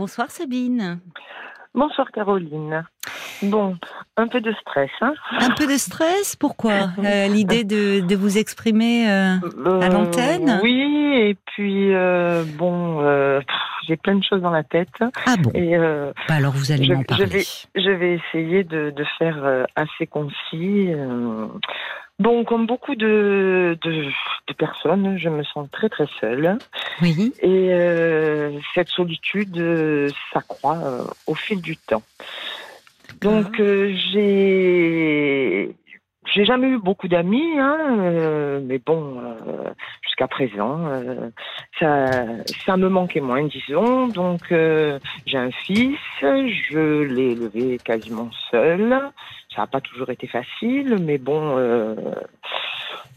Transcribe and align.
Bonsoir 0.00 0.30
Sabine. 0.30 0.98
Bonsoir 1.74 2.10
Caroline. 2.10 2.86
Bon, 3.42 3.76
un 4.16 4.28
peu 4.28 4.40
de 4.40 4.50
stress. 4.62 4.88
Hein 5.02 5.12
un 5.38 5.50
peu 5.50 5.66
de 5.66 5.76
stress 5.76 6.36
Pourquoi 6.36 6.72
euh, 7.04 7.26
L'idée 7.28 7.64
de, 7.64 8.00
de, 8.00 8.16
vous 8.16 8.38
exprimer 8.38 9.10
euh, 9.10 9.36
à 9.82 9.90
l'antenne? 9.90 10.58
Oui, 10.62 10.80
et 11.16 11.36
puis 11.44 11.92
bon, 12.56 13.42
j'ai 13.86 13.98
plein 13.98 14.14
de 14.14 14.24
choses 14.24 14.40
dans 14.40 14.50
la 14.50 14.64
tête. 14.64 14.88
Ah 15.26 15.34
bon? 15.38 15.50
Et, 15.52 15.76
bah 15.76 16.36
Alors 16.36 16.54
vous 16.54 16.72
allez 16.72 16.88
m'en 16.88 17.02
parler. 17.02 17.26
Je 17.26 17.30
vais, 17.30 17.44
je 17.74 17.90
vais 17.90 18.14
essayer 18.14 18.64
de, 18.64 18.88
de 18.96 19.04
faire 19.18 19.66
assez 19.76 20.06
concis. 20.06 20.94
Bon, 22.20 22.44
comme 22.44 22.66
beaucoup 22.66 22.94
de, 22.96 23.78
de, 23.82 24.12
personnes, 24.58 25.16
je 25.16 25.30
me 25.30 25.42
sens 25.42 25.66
très 25.72 25.88
très 25.88 26.06
seule. 26.20 26.58
Oui. 27.00 27.32
Et 27.40 27.72
euh, 27.72 28.58
cette 28.74 28.90
solitude 28.90 29.56
euh, 29.56 30.10
s'accroît 30.30 30.76
euh, 30.84 31.04
au 31.26 31.34
fil 31.34 31.62
du 31.62 31.78
temps. 31.78 32.02
Donc 33.22 33.56
j'ai 34.12 35.74
j'ai 36.32 36.44
jamais 36.44 36.68
eu 36.68 36.78
beaucoup 36.78 37.08
d'amis, 37.08 37.58
hein, 37.58 38.60
mais 38.62 38.78
bon, 38.78 39.20
jusqu'à 40.02 40.28
présent, 40.28 40.78
ça, 41.78 42.06
ça 42.64 42.76
me 42.76 42.88
manquait 42.88 43.20
moins, 43.20 43.44
disons. 43.44 44.08
Donc, 44.08 44.40
j'ai 44.50 45.38
un 45.38 45.50
fils, 45.50 45.98
je 46.20 47.02
l'ai 47.02 47.32
élevé 47.32 47.78
quasiment 47.82 48.30
seul. 48.50 49.00
Ça 49.54 49.62
n'a 49.62 49.66
pas 49.66 49.80
toujours 49.80 50.10
été 50.10 50.28
facile, 50.28 50.98
mais 51.00 51.18
bon, 51.18 51.56
euh, 51.58 51.94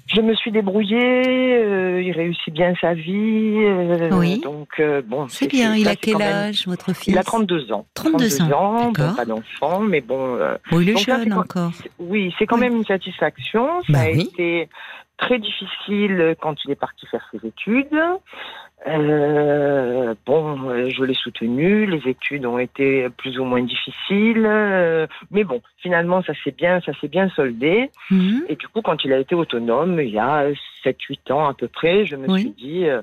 je 0.08 0.22
me 0.22 0.36
suis 0.36 0.52
débrouillée. 0.52 1.56
Euh, 1.56 2.02
il 2.02 2.12
réussit 2.12 2.54
bien 2.54 2.74
sa 2.80 2.94
vie. 2.94 3.58
Euh, 3.64 4.10
oui. 4.14 4.40
Donc, 4.42 4.82
bon. 5.08 5.28
C'est 5.28 5.48
bien. 5.48 5.76
Il 5.76 5.88
a 5.88 5.96
quel 5.96 6.22
âge, 6.22 6.68
votre 6.68 6.94
fils 6.94 7.08
Il 7.08 7.18
a 7.18 7.24
32 7.24 7.72
ans. 7.72 7.86
32, 7.94 8.42
ans. 8.44 8.92
pas 8.94 9.26
d'enfant, 9.26 9.80
mais 9.80 10.02
bon. 10.02 10.38
bon 10.72 10.80
il 10.80 10.90
est 10.90 10.98
jeune 10.98 11.34
encore. 11.34 11.72
Oui, 12.00 12.34
c'est 12.38 12.46
quand 12.46 12.58
même 12.58 12.76
une 12.76 12.86
satisfaction. 12.86 13.82
Ça 13.88 13.94
bah 13.94 14.00
a 14.00 14.10
été 14.10 14.70
très 15.24 15.40
difficile 15.40 16.36
quand 16.40 16.56
il 16.66 16.72
est 16.72 16.76
parti 16.76 17.06
faire 17.08 17.26
ses 17.32 17.48
études. 17.48 18.02
Euh, 18.86 20.14
bon, 20.26 20.90
je 20.90 21.04
l'ai 21.04 21.14
soutenu. 21.14 21.86
Les 21.86 22.10
études 22.10 22.46
ont 22.46 22.60
été 22.60 23.08
plus 23.10 23.40
ou 23.40 23.46
moins 23.46 23.64
difficiles, 23.64 24.46
euh, 24.46 25.08
mais 25.32 25.44
bon, 25.46 25.62
finalement, 25.78 26.22
ça 26.24 26.34
s'est 26.44 26.52
bien, 26.52 26.82
ça 26.82 26.92
s'est 27.00 27.08
bien 27.08 27.30
soldé. 27.30 27.90
Mhm. 28.12 28.46
Et 28.50 28.56
du 28.56 28.68
coup, 28.68 28.82
quand 28.82 29.06
il 29.06 29.14
a 29.14 29.20
été 29.20 29.36
autonome, 29.36 30.00
il 30.02 30.10
y 30.10 30.20
a 30.20 30.48
7-8 30.84 31.32
ans 31.32 31.48
à 31.48 31.54
peu 31.54 31.70
près, 31.70 32.06
je 32.06 32.18
me 32.18 32.38
suis 32.38 32.52
dit, 32.52 32.86
euh, 32.86 33.02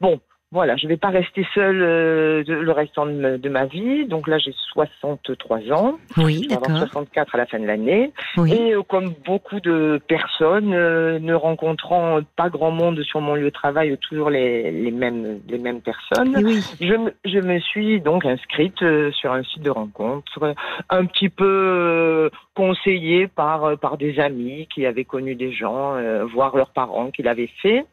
bon, 0.00 0.20
voilà, 0.52 0.76
je 0.76 0.86
ne 0.86 0.88
vais 0.88 0.96
pas 0.96 1.10
rester 1.10 1.46
seule 1.54 1.80
euh, 1.80 2.42
le 2.44 2.72
restant 2.72 3.06
de, 3.06 3.48
ma 3.48 3.66
vie. 3.66 4.04
Donc 4.06 4.26
là, 4.26 4.36
j'ai 4.38 4.52
63 4.72 5.70
ans. 5.70 5.96
Oui, 6.16 6.48
d'accord. 6.48 6.76
64 6.76 7.36
à 7.36 7.38
la 7.38 7.46
fin 7.46 7.60
de 7.60 7.66
l'année. 7.66 8.12
Et 8.48 8.74
euh, 8.74 8.82
comme 8.82 9.14
beaucoup 9.24 9.60
de 9.60 10.00
personnes, 10.08 10.74
euh, 10.74 11.20
ne 11.20 11.34
rencontrant 11.34 12.18
pas 12.34 12.48
grand 12.48 12.72
monde 12.72 13.00
sur 13.04 13.20
mon 13.20 13.36
lieu 13.36 13.44
de 13.44 13.50
travail, 13.50 13.96
toujours 13.98 14.28
les, 14.28 14.72
les 14.72 14.90
mêmes 14.90 15.38
les 15.48 15.58
mêmes 15.58 15.82
personnes, 15.82 16.36
oui. 16.44 16.60
je, 16.80 16.94
je 17.24 17.38
me 17.38 17.60
suis 17.60 18.00
donc 18.00 18.24
inscrite 18.24 18.78
sur 19.12 19.32
un 19.32 19.44
site 19.44 19.62
de 19.62 19.70
rencontre, 19.70 20.54
un 20.88 21.06
petit 21.06 21.28
peu 21.28 22.28
conseillée 22.54 23.28
par 23.28 23.78
par 23.78 23.98
des 23.98 24.18
amis 24.18 24.66
qui 24.74 24.84
avaient 24.84 25.04
connu 25.04 25.36
des 25.36 25.52
gens, 25.52 25.96
voire 26.24 26.56
leurs 26.56 26.70
parents 26.70 27.12
qui 27.12 27.22
l'avaient 27.22 27.50
fait. 27.62 27.86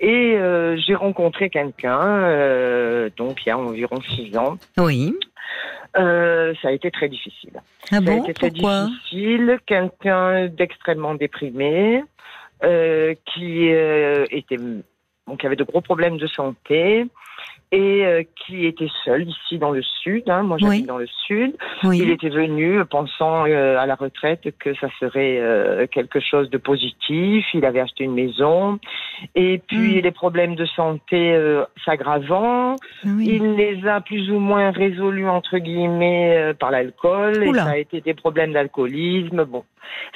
Et 0.00 0.36
j'ai 0.84 0.94
rencontré 0.94 1.48
quelqu'un 1.48 1.91
euh, 2.00 3.10
donc 3.16 3.44
il 3.44 3.48
y 3.48 3.52
a 3.52 3.58
environ 3.58 4.00
six 4.00 4.36
ans. 4.36 4.58
Oui. 4.78 5.14
Euh, 5.98 6.54
ça 6.62 6.68
a 6.68 6.72
été 6.72 6.90
très 6.90 7.08
difficile. 7.08 7.52
Ah 7.90 7.98
ça 8.04 8.12
a 8.12 8.16
été 8.16 8.34
très 8.34 8.50
difficile. 8.50 9.58
Quelqu'un 9.66 10.46
d'extrêmement 10.48 11.14
déprimé, 11.14 12.02
euh, 12.64 13.14
qui 13.26 13.66
était, 13.66 14.58
donc 15.26 15.40
qui 15.40 15.46
avait 15.46 15.56
de 15.56 15.64
gros 15.64 15.82
problèmes 15.82 16.16
de 16.16 16.26
santé, 16.26 17.06
et 17.72 18.04
euh, 18.04 18.22
qui 18.36 18.66
était 18.66 18.90
seul 19.02 19.26
ici 19.26 19.58
dans 19.58 19.70
le 19.70 19.82
sud. 19.82 20.28
Hein, 20.28 20.42
moi, 20.42 20.58
j'habite 20.60 20.86
dans 20.86 20.98
le 20.98 21.08
sud. 21.26 21.56
Il 21.84 22.10
était 22.10 22.28
venu 22.28 22.84
pensant 22.84 23.46
euh, 23.46 23.78
à 23.78 23.86
la 23.86 23.94
retraite 23.94 24.46
que 24.58 24.74
ça 24.74 24.88
serait 25.00 25.38
euh, 25.40 25.86
quelque 25.86 26.20
chose 26.20 26.50
de 26.50 26.58
positif. 26.58 27.46
Il 27.54 27.64
avait 27.64 27.80
acheté 27.80 28.04
une 28.04 28.12
maison. 28.12 28.78
Et 29.34 29.62
puis, 29.66 29.98
hmm. 29.98 30.02
les 30.02 30.10
problèmes 30.10 30.54
de 30.54 30.66
santé 30.66 31.34
s'aggravant, 31.84 32.76
il 33.04 33.54
les 33.54 33.86
a 33.86 34.02
plus 34.02 34.30
ou 34.30 34.38
moins 34.38 34.70
résolus, 34.70 35.28
entre 35.28 35.56
guillemets, 35.58 36.52
par 36.60 36.70
l'alcool. 36.70 37.42
Et 37.42 37.54
ça 37.54 37.70
a 37.70 37.76
été 37.78 38.02
des 38.02 38.14
problèmes 38.14 38.52
d'alcoolisme. 38.52 39.44
Bon. 39.44 39.64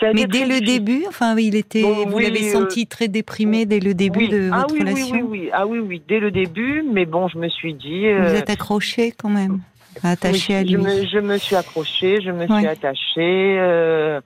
Mais 0.03 0.27
dès 0.27 0.47
le 0.47 0.61
début, 0.61 1.05
enfin, 1.09 1.37
il 1.37 1.55
était, 1.57 1.83
vous 1.83 2.19
l'avez 2.19 2.43
senti 2.43 2.87
très 2.87 3.09
déprimé 3.09 3.67
dès 3.67 3.81
le 3.81 3.95
début 3.95 4.29
de 4.29 4.51
ah, 4.53 4.61
votre 4.61 4.75
oui, 4.75 4.81
relation. 4.81 5.17
Oui, 5.17 5.23
oui, 5.29 5.51
ah 5.53 5.67
oui, 5.67 5.79
oui, 5.79 6.03
dès 6.07 6.21
le 6.21 6.31
début. 6.31 6.85
Mais 6.93 7.07
bon, 7.07 7.29
je 7.29 7.39
me 7.39 7.46
suis 7.49 7.75
dit. 7.75 8.13
Vous 8.13 8.35
êtes 8.35 8.51
accroché 8.51 9.13
quand 9.13 9.29
même, 9.29 9.61
attaché 10.03 10.55
à 10.57 10.63
lui. 10.63 10.73
Je 10.73 10.77
me, 10.77 11.07
je 11.07 11.19
me, 11.19 11.39
suis 11.39 11.57
accrochée, 11.57 12.21
je 12.21 12.31
me 12.31 12.47
suis 12.47 12.67
attachée. 12.67 13.59
Euh, 13.59 14.21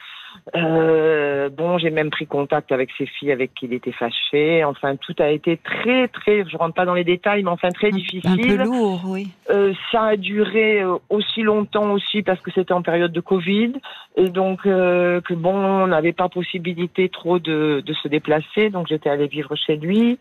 euh, 0.56 1.48
bon, 1.48 1.78
j'ai 1.78 1.90
même 1.90 2.10
pris 2.10 2.26
contact 2.26 2.72
avec 2.72 2.90
ses 2.98 3.06
filles 3.06 3.30
avec 3.30 3.54
qui 3.54 3.66
il 3.66 3.74
était 3.74 3.92
fâché. 3.92 4.64
Enfin, 4.64 4.96
tout 4.96 5.14
a 5.18 5.28
été 5.28 5.58
très, 5.58 6.08
très, 6.08 6.44
je 6.48 6.56
rentre 6.56 6.74
pas 6.74 6.84
dans 6.84 6.94
les 6.94 7.04
détails, 7.04 7.42
mais 7.42 7.50
enfin 7.50 7.70
très 7.70 7.90
difficile. 7.90 8.22
Un 8.24 8.36
peu 8.36 8.64
lourd, 8.64 9.02
oui. 9.06 9.28
Euh, 9.50 9.72
ça 9.92 10.02
a 10.02 10.16
duré 10.16 10.82
euh, 10.82 10.96
aussi 11.08 11.42
longtemps 11.42 11.92
aussi 11.92 12.22
parce 12.22 12.40
que 12.40 12.50
c'était 12.52 12.72
en 12.72 12.82
période 12.82 13.12
de 13.12 13.20
Covid 13.20 13.72
et 14.16 14.28
donc 14.28 14.66
euh, 14.66 15.20
que 15.20 15.34
bon, 15.34 15.54
on 15.54 15.86
n'avait 15.88 16.12
pas 16.12 16.28
possibilité 16.28 17.08
trop 17.08 17.38
de, 17.38 17.82
de 17.84 17.94
se 17.94 18.08
déplacer, 18.08 18.70
donc 18.70 18.88
j'étais 18.88 19.10
allée 19.10 19.28
vivre 19.28 19.54
chez 19.54 19.76
lui. 19.76 20.18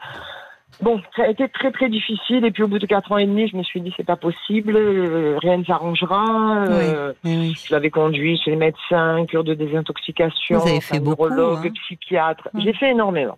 Bon, 0.82 1.02
ça 1.16 1.24
a 1.24 1.28
été 1.28 1.50
très 1.50 1.72
très 1.72 1.90
difficile 1.90 2.46
et 2.46 2.52
puis 2.52 2.64
au 2.64 2.68
bout 2.68 2.80
de 2.80 2.86
quatre 2.86 3.12
ans 3.12 3.18
et 3.18 3.26
demi, 3.26 3.50
je 3.50 3.58
me 3.58 3.64
suis 3.64 3.82
dit 3.82 3.94
c'est 3.98 4.06
pas 4.06 4.16
possible, 4.16 4.78
euh, 4.78 5.38
rien 5.38 5.58
ne 5.58 5.66
s'arrangera. 5.66 6.64
Euh, 6.70 7.14
je 7.26 7.74
l'avais 7.74 7.90
conduit 7.90 8.38
chez 8.38 8.52
les 8.52 8.58
médecins, 8.58 9.26
cure 9.26 9.44
de 9.44 9.54
désintoxication, 9.54 10.62
neurologue, 11.02 11.68
hein. 11.68 11.72
psychiatre. 11.84 12.48
J'ai 12.58 12.72
fait 12.72 12.92
énormément. 12.92 13.38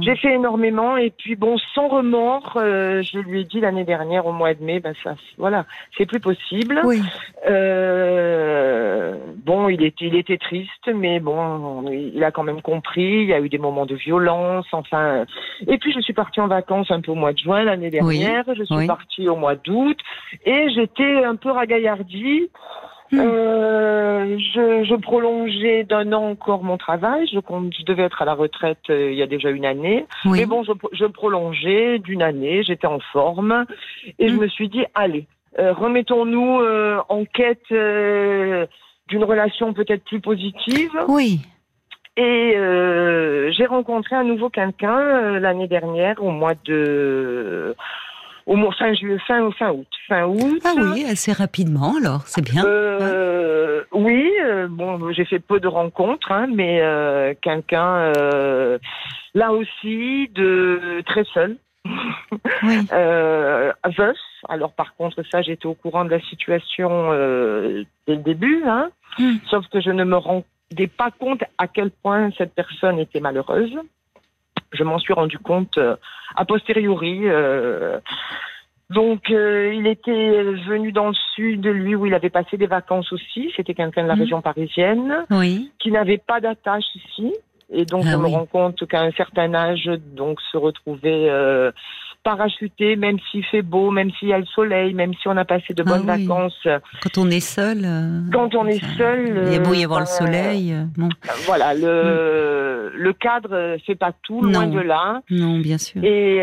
J'ai 0.00 0.16
fait 0.16 0.34
énormément 0.34 0.96
et 0.96 1.10
puis 1.10 1.36
bon, 1.36 1.58
sans 1.74 1.88
remords, 1.88 2.54
euh, 2.56 3.02
je 3.02 3.18
lui 3.18 3.42
ai 3.42 3.44
dit 3.44 3.60
l'année 3.60 3.84
dernière 3.84 4.24
au 4.24 4.32
mois 4.32 4.54
de 4.54 4.64
mai, 4.64 4.80
ben 4.80 4.94
ça, 5.04 5.14
voilà, 5.36 5.66
c'est 5.98 6.06
plus 6.06 6.20
possible. 6.20 6.80
Oui. 6.84 7.02
bon, 9.44 9.68
il 9.68 9.82
était 9.84 10.06
il 10.06 10.14
était 10.14 10.38
triste, 10.38 10.90
mais 10.94 11.20
bon, 11.20 11.84
il 11.90 12.24
a 12.24 12.30
quand 12.30 12.44
même 12.44 12.62
compris. 12.62 13.24
Il 13.24 13.26
y 13.26 13.34
a 13.34 13.40
eu 13.40 13.50
des 13.50 13.58
moments 13.58 13.84
de 13.84 13.94
violence, 13.94 14.66
enfin. 14.72 15.26
Et 15.66 15.76
puis 15.76 15.92
je 15.92 16.00
suis 16.00 16.14
partie 16.14 16.40
en 16.40 16.46
vacances 16.46 16.67
un 16.70 17.00
peu 17.00 17.12
au 17.12 17.14
mois 17.14 17.32
de 17.32 17.38
juin 17.38 17.64
l'année 17.64 17.90
dernière. 17.90 18.44
Je 18.54 18.64
suis 18.64 18.86
partie 18.86 19.28
au 19.28 19.36
mois 19.36 19.56
d'août 19.56 19.98
et 20.44 20.70
j'étais 20.70 21.24
un 21.24 21.36
peu 21.36 21.50
ragaillardie. 21.50 22.50
Hmm. 23.10 23.20
Euh, 23.20 24.38
je, 24.38 24.94
prolongeais 24.96 25.84
d'un 25.84 26.12
an 26.12 26.30
encore 26.30 26.62
mon 26.62 26.76
travail. 26.76 27.26
Je, 27.32 27.38
je 27.38 27.84
devais 27.84 28.02
être 28.02 28.20
à 28.20 28.26
la 28.26 28.34
retraite 28.34 28.90
euh, 28.90 29.10
il 29.10 29.16
y 29.16 29.22
a 29.22 29.26
déjà 29.26 29.48
une 29.48 29.64
année. 29.64 30.04
Mais 30.26 30.44
bon, 30.44 30.62
je, 30.62 31.06
prolongeais 31.06 31.98
d'une 32.00 32.22
année. 32.22 32.62
J'étais 32.62 32.86
en 32.86 33.00
forme 33.12 33.64
et 34.18 34.28
je 34.28 34.34
hmm. 34.34 34.40
me 34.40 34.48
suis 34.48 34.68
dit, 34.68 34.84
allez, 34.94 35.26
euh, 35.58 35.72
remettons-nous 35.72 36.60
en 37.08 37.24
quête 37.24 37.70
d'une 37.70 39.24
relation 39.24 39.72
peut-être 39.72 40.04
plus 40.04 40.20
positive. 40.20 40.92
Oui. 41.08 41.40
Et 42.18 42.56
euh, 42.56 43.52
j'ai 43.52 43.66
rencontré 43.66 44.16
à 44.16 44.24
nouveau 44.24 44.50
quelqu'un 44.50 44.98
euh, 44.98 45.38
l'année 45.38 45.68
dernière 45.68 46.20
au 46.20 46.32
mois 46.32 46.54
de 46.64 47.76
au 48.44 48.56
mois 48.56 48.72
fin 48.72 48.92
juillet, 48.92 49.18
fin, 49.24 49.48
fin 49.52 49.70
août, 49.70 49.86
fin 50.08 50.24
août. 50.24 50.60
Ah 50.64 50.72
oui, 50.76 51.04
assez 51.08 51.30
rapidement 51.30 51.94
alors, 51.96 52.22
c'est 52.26 52.42
bien. 52.42 52.64
Euh, 52.64 53.84
Oui, 53.92 54.28
bon, 54.70 55.12
j'ai 55.12 55.26
fait 55.26 55.38
peu 55.38 55.60
de 55.60 55.68
rencontres, 55.68 56.32
hein, 56.32 56.48
mais 56.52 56.82
quelqu'un 57.40 58.12
là 59.34 59.52
aussi 59.52 60.28
de 60.34 61.02
très 61.06 61.24
seul. 61.32 61.56
Oui. 62.64 62.78
veuf. 62.90 64.18
Alors 64.48 64.72
par 64.72 64.96
contre, 64.96 65.22
ça, 65.30 65.42
j'étais 65.42 65.66
au 65.66 65.74
courant 65.74 66.04
de 66.04 66.10
la 66.10 66.20
situation 66.22 67.12
dès 68.08 68.16
le 68.16 68.22
début, 68.22 68.64
hein. 68.66 68.88
Hmm. 69.18 69.36
Sauf 69.50 69.66
que 69.68 69.80
je 69.80 69.90
ne 69.90 70.02
me 70.04 70.16
rends 70.16 70.42
pas 70.96 71.10
compte 71.10 71.42
à 71.56 71.66
quel 71.66 71.90
point 71.90 72.30
cette 72.36 72.54
personne 72.54 72.98
était 72.98 73.20
malheureuse. 73.20 73.76
Je 74.72 74.84
m'en 74.84 74.98
suis 74.98 75.14
rendu 75.14 75.38
compte 75.38 75.78
euh, 75.78 75.96
a 76.36 76.44
posteriori. 76.44 77.20
Euh, 77.24 78.00
donc, 78.90 79.30
euh, 79.30 79.72
il 79.74 79.86
était 79.86 80.42
venu 80.42 80.92
dans 80.92 81.08
le 81.08 81.16
sud, 81.34 81.66
lui, 81.66 81.94
où 81.94 82.06
il 82.06 82.14
avait 82.14 82.30
passé 82.30 82.56
des 82.56 82.66
vacances 82.66 83.12
aussi. 83.12 83.52
C'était 83.56 83.74
quelqu'un 83.74 84.02
de 84.02 84.08
la 84.08 84.14
mhm. 84.14 84.22
région 84.22 84.42
parisienne, 84.42 85.26
oui. 85.30 85.70
qui 85.78 85.90
n'avait 85.90 86.18
pas 86.18 86.40
d'attache 86.40 86.84
ici. 86.94 87.34
Et 87.70 87.84
donc, 87.84 88.04
ah 88.06 88.12
je 88.12 88.16
me 88.16 88.26
rends 88.26 88.46
compte 88.46 88.86
qu'à 88.86 89.02
un 89.02 89.10
certain 89.12 89.52
âge, 89.54 89.90
donc, 90.14 90.40
se 90.52 90.56
retrouver 90.56 91.30
parachuter, 92.28 92.96
même 92.96 93.16
s'il 93.30 93.42
fait 93.46 93.62
beau, 93.62 93.90
même 93.90 94.10
s'il 94.18 94.28
y 94.28 94.34
a 94.34 94.38
le 94.38 94.44
soleil, 94.44 94.92
même 94.92 95.14
si 95.14 95.28
on 95.28 95.36
a 95.38 95.46
passé 95.46 95.72
de 95.72 95.82
bonnes 95.82 96.08
ah 96.08 96.18
vacances. 96.18 96.68
Quand 97.02 97.16
on 97.16 97.30
est 97.30 97.40
seul. 97.40 97.78
Euh, 97.86 98.20
quand 98.30 98.54
on 98.54 98.66
est 98.66 98.84
seul. 98.98 99.44
Il 99.50 99.54
a 99.54 99.60
beau 99.60 99.72
y 99.72 99.82
avoir 99.82 100.00
le 100.00 100.04
ben, 100.04 100.26
soleil. 100.26 100.76
Bon. 100.98 101.08
Voilà, 101.46 101.72
le, 101.72 102.92
le 102.94 103.12
cadre 103.14 103.78
fait 103.86 103.94
pas 103.94 104.12
tout, 104.22 104.42
loin 104.42 104.66
de 104.66 104.80
là. 104.80 105.22
Non, 105.30 105.58
bien 105.58 105.78
sûr. 105.78 106.04
Et, 106.04 106.36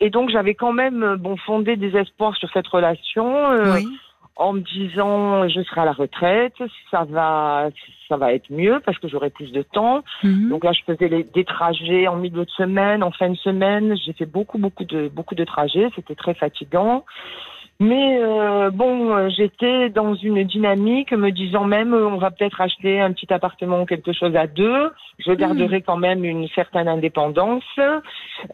et 0.00 0.10
donc 0.10 0.30
j'avais 0.30 0.54
quand 0.54 0.72
même 0.72 1.16
bon 1.20 1.36
fondé 1.36 1.76
des 1.76 1.96
espoirs 1.96 2.34
sur 2.36 2.50
cette 2.52 2.66
relation. 2.66 3.50
Oui 3.74 3.86
en 4.36 4.54
me 4.54 4.60
disant 4.60 5.48
je 5.48 5.62
serai 5.62 5.82
à 5.82 5.84
la 5.84 5.92
retraite, 5.92 6.54
ça 6.90 7.04
va, 7.04 7.68
ça 8.08 8.16
va 8.16 8.32
être 8.32 8.50
mieux 8.50 8.80
parce 8.84 8.98
que 8.98 9.08
j'aurai 9.08 9.30
plus 9.30 9.52
de 9.52 9.62
temps. 9.62 10.02
Mhm. 10.22 10.48
Donc 10.48 10.64
là, 10.64 10.72
je 10.72 10.82
faisais 10.84 11.26
des 11.34 11.44
trajets 11.44 12.08
en 12.08 12.16
milieu 12.16 12.44
de 12.44 12.50
semaine, 12.50 13.02
en 13.02 13.10
fin 13.10 13.30
de 13.30 13.36
semaine. 13.36 13.96
J'ai 14.04 14.12
fait 14.12 14.26
beaucoup, 14.26 14.58
beaucoup 14.58 14.84
de, 14.84 15.08
beaucoup 15.08 15.34
de 15.34 15.44
trajets. 15.44 15.88
C'était 15.94 16.14
très 16.14 16.34
fatigant. 16.34 17.04
Mais 17.80 18.18
euh, 18.22 18.70
bon, 18.70 19.10
euh, 19.10 19.28
j'étais 19.28 19.90
dans 19.90 20.14
une 20.14 20.44
dynamique 20.44 21.12
me 21.12 21.30
disant 21.30 21.64
même 21.64 21.94
euh, 21.94 22.06
on 22.06 22.16
va 22.16 22.30
peut-être 22.30 22.60
acheter 22.60 23.00
un 23.00 23.12
petit 23.12 23.32
appartement 23.32 23.82
ou 23.82 23.86
quelque 23.86 24.12
chose 24.12 24.36
à 24.36 24.46
deux. 24.46 24.90
Je 25.18 25.32
garderai 25.32 25.80
hmm. 25.80 25.82
quand 25.84 25.96
même 25.96 26.24
une 26.24 26.46
certaine 26.50 26.86
indépendance. 26.86 27.64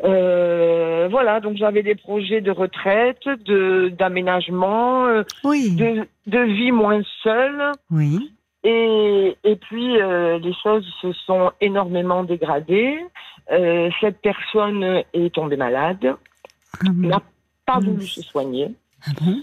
voilà, 0.02 1.40
donc 1.40 1.56
j'avais 1.58 1.82
des 1.82 1.94
projets 1.94 2.40
de 2.40 2.50
retraite, 2.50 3.28
de 3.44 3.90
d'aménagement, 3.90 5.06
de, 5.06 6.06
de 6.26 6.38
vie 6.38 6.72
moins 6.72 7.02
seule. 7.22 7.72
Oui. 7.90 8.32
Et, 8.64 9.36
et 9.44 9.56
puis 9.56 9.94
les 9.94 10.54
choses 10.62 10.86
se 11.02 11.12
sont 11.26 11.52
énormément 11.60 12.24
dégradées. 12.24 12.98
cette 14.00 14.20
personne 14.22 15.02
est 15.12 15.34
tombée 15.34 15.56
malade, 15.56 16.16
ah 16.80 16.88
n'a 16.96 17.22
pas 17.66 17.78
voulu 17.78 18.06
se 18.06 18.22
soigner. 18.22 18.74
Ah 19.06 19.10
bon? 19.20 19.36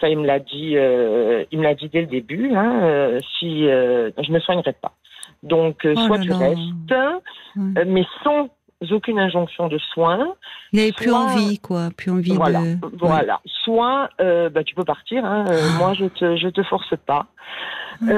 Ça, 0.00 0.08
il 0.08 0.18
me 0.18 0.26
l'a 0.26 0.38
dit, 0.40 0.76
euh, 0.76 1.44
il 1.50 1.58
me 1.58 1.64
l'a 1.64 1.74
dit 1.74 1.88
dès 1.88 2.02
le 2.02 2.06
début. 2.06 2.54
Hein, 2.54 2.80
euh, 2.82 3.20
si 3.38 3.66
euh, 3.66 4.10
je 4.18 4.30
me 4.30 4.40
soignerai 4.40 4.74
pas. 4.74 4.92
Donc, 5.42 5.84
euh, 5.84 5.94
oh 5.96 6.06
soit 6.06 6.18
tu 6.18 6.32
restes, 6.32 6.94
mais 7.86 8.04
sans 8.22 8.48
aucune 8.90 9.18
injonction 9.18 9.68
de 9.68 9.78
soins. 9.78 10.34
Il 10.72 10.80
n'avait 10.80 10.92
plus 10.92 11.12
envie, 11.12 11.58
quoi, 11.58 11.88
plus 11.96 12.10
envie 12.10 12.34
voilà, 12.34 12.60
de. 12.60 12.78
Voilà. 12.98 13.40
Soit, 13.64 14.10
bah, 14.18 14.64
tu 14.64 14.74
peux 14.74 14.84
partir. 14.84 15.24
Hein, 15.24 15.44
ah. 15.48 15.78
Moi, 15.78 15.94
je 15.94 16.06
te, 16.06 16.36
je 16.36 16.48
te 16.48 16.62
force 16.64 16.94
pas. 17.06 17.26
Ah. 18.02 18.12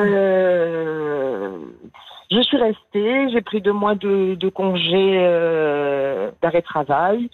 je 2.31 2.43
suis 2.43 2.56
restée. 2.56 3.31
J'ai 3.31 3.41
pris 3.41 3.61
deux 3.61 3.73
mois 3.73 3.94
de, 3.94 4.34
de 4.34 4.49
congé 4.49 5.19
d'arrêt 6.43 6.61
de 6.61 6.67
travail 6.67 7.31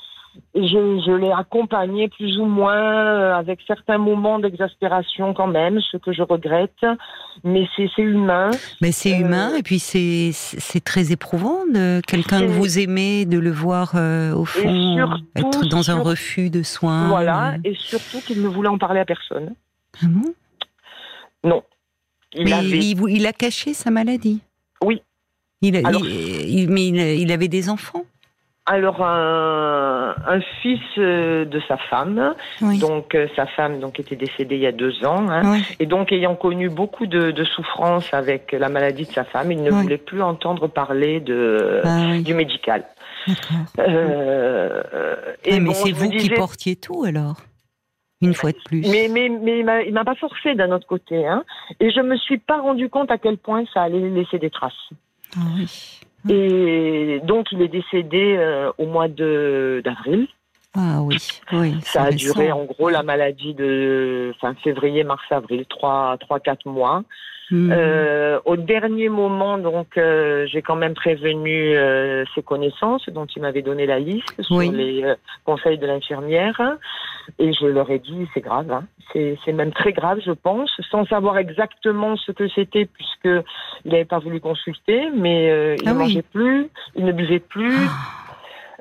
je, 0.54 0.60
je 0.60 1.12
l'ai 1.12 1.30
accompagné 1.30 2.08
plus 2.08 2.38
ou 2.38 2.46
moins 2.46 2.76
euh, 2.76 3.34
avec 3.34 3.60
certains 3.66 3.98
moments 3.98 4.38
d'exaspération 4.38 5.34
quand 5.34 5.46
même, 5.46 5.80
ce 5.80 5.96
que 5.96 6.12
je 6.12 6.22
regrette, 6.22 6.84
mais 7.42 7.66
c'est 7.76 7.90
humain. 7.98 8.50
Mais 8.80 8.92
c'est 8.92 9.14
euh, 9.14 9.20
humain 9.20 9.54
et 9.56 9.62
puis 9.62 9.78
c'est 9.78 10.84
très 10.84 11.12
éprouvant 11.12 11.66
de 11.66 12.00
quelqu'un 12.06 12.40
que 12.40 12.46
vous 12.46 12.78
aimez, 12.78 13.26
de 13.26 13.38
le 13.38 13.50
voir 13.50 13.92
euh, 13.94 14.34
au 14.34 14.44
fond 14.44 15.08
être 15.36 15.66
dans 15.68 15.90
un 15.90 16.00
refus 16.00 16.50
de 16.50 16.62
soins. 16.62 17.08
Voilà, 17.08 17.56
et 17.64 17.74
surtout 17.74 18.20
qu'il 18.20 18.42
ne 18.42 18.48
voulait 18.48 18.68
en 18.68 18.78
parler 18.78 19.00
à 19.00 19.04
personne. 19.04 19.54
Ah 20.02 20.06
bon? 20.08 20.34
Non. 21.42 21.62
Il 22.32 22.44
mais 22.44 22.64
il, 22.64 23.26
a 23.26 23.32
caché 23.32 23.74
sa 23.74 23.90
maladie? 23.90 24.40
Oui. 24.82 25.02
Il, 25.62 25.76
il, 25.76 26.68
mais 26.68 26.88
il 27.18 27.30
avait 27.30 27.48
des 27.48 27.70
enfants? 27.70 28.04
Alors 28.66 29.02
un, 29.02 30.14
un, 30.26 30.40
fils 30.62 30.80
euh, 30.96 31.44
de 31.44 31.60
sa 31.68 31.76
femme, 31.76 32.34
donc 32.80 33.14
euh, 33.14 33.28
sa 33.36 33.46
femme 33.46 33.78
donc 33.78 34.00
était 34.00 34.16
décédée 34.16 34.56
il 34.56 34.62
y 34.62 34.66
a 34.66 34.72
deux 34.72 35.04
ans, 35.04 35.28
hein, 35.28 35.60
et 35.78 35.86
donc 35.86 36.12
ayant 36.12 36.34
connu 36.34 36.70
beaucoup 36.70 37.06
de, 37.06 37.30
de 37.30 37.44
souffrances 37.44 38.12
avec 38.14 38.52
la 38.52 38.70
maladie 38.70 39.04
de 39.04 39.12
sa 39.12 39.24
femme, 39.24 39.52
il 39.52 39.62
ne 39.62 39.70
voulait 39.70 39.98
plus 39.98 40.22
entendre 40.22 40.66
parler 40.68 41.20
de 41.20 41.82
ah 41.84 42.18
du 42.18 42.32
médical. 42.34 42.84
Euh, 43.78 44.82
et 45.44 45.58
mais 45.58 45.72
c'est 45.72 45.92
vous 45.92 46.10
qui 46.10 46.28
portiez 46.30 46.76
tout 46.76 47.04
alors 47.04 47.36
une 48.20 48.34
fois 48.34 48.52
de 48.52 48.58
plus. 48.64 48.82
Mais, 48.90 49.08
mais, 49.10 49.28
mais 49.28 49.60
il 49.86 49.92
m'a 49.92 50.04
pas 50.04 50.14
forcé 50.14 50.54
d'un 50.54 50.70
autre 50.72 50.86
côté. 50.86 51.26
Hein, 51.26 51.44
et 51.80 51.90
je 51.90 52.00
me 52.00 52.16
suis 52.16 52.38
pas 52.38 52.60
rendu 52.60 52.88
compte 52.88 53.10
à 53.10 53.18
quel 53.18 53.36
point 53.36 53.64
ça 53.74 53.82
allait 53.82 54.08
laisser 54.08 54.38
des 54.38 54.50
traces. 54.50 54.72
Ah 55.36 55.40
oui. 55.56 56.00
Et 56.28 57.20
donc, 57.24 57.52
il 57.52 57.62
est 57.62 57.68
décédé 57.68 58.36
euh, 58.38 58.72
au 58.78 58.86
mois 58.86 59.08
d'avril. 59.08 60.28
Ah 60.76 61.00
oui, 61.02 61.16
oui. 61.52 61.76
Ça 61.82 62.04
a 62.04 62.10
duré 62.10 62.50
en 62.50 62.64
gros 62.64 62.88
la 62.88 63.04
maladie 63.04 63.54
de 63.54 64.34
fin 64.40 64.54
février, 64.54 65.04
mars, 65.04 65.22
avril, 65.30 65.64
trois, 65.68 66.16
trois, 66.18 66.40
quatre 66.40 66.66
mois. 66.66 67.04
Hmm. 67.50 67.70
Euh, 67.70 68.40
au 68.44 68.56
dernier 68.56 69.08
moment, 69.08 69.58
donc, 69.58 69.98
euh, 69.98 70.46
j'ai 70.46 70.62
quand 70.62 70.76
même 70.76 70.94
prévenu 70.94 71.76
euh, 71.76 72.24
ses 72.34 72.42
connaissances, 72.42 73.08
dont 73.10 73.26
il 73.26 73.42
m'avait 73.42 73.62
donné 73.62 73.86
la 73.86 74.00
liste 74.00 74.42
sur 74.42 74.60
les 74.60 75.04
euh, 75.04 75.14
conseils 75.44 75.78
de 75.78 75.86
l'infirmière, 75.86 76.60
et 77.38 77.52
je 77.52 77.66
leur 77.66 77.90
ai 77.90 77.98
dit 77.98 78.26
c'est 78.34 78.40
grave, 78.40 78.70
hein. 78.70 78.84
c'est 79.12 79.52
même 79.52 79.72
très 79.72 79.92
grave, 79.92 80.20
je 80.24 80.32
pense, 80.32 80.70
sans 80.90 81.04
savoir 81.06 81.38
exactement 81.38 82.16
ce 82.16 82.32
que 82.32 82.48
c'était, 82.48 82.86
puisque 82.86 83.44
il 83.84 83.92
n'avait 83.92 84.04
pas 84.04 84.18
voulu 84.18 84.40
consulter, 84.40 85.10
mais 85.14 85.76
il 85.76 85.88
ah 85.88 85.92
ne 85.92 85.98
mangeait 85.98 86.22
plus, 86.22 86.68
il 86.94 87.04
ne 87.04 87.12
buvait 87.12 87.40
plus. 87.40 87.76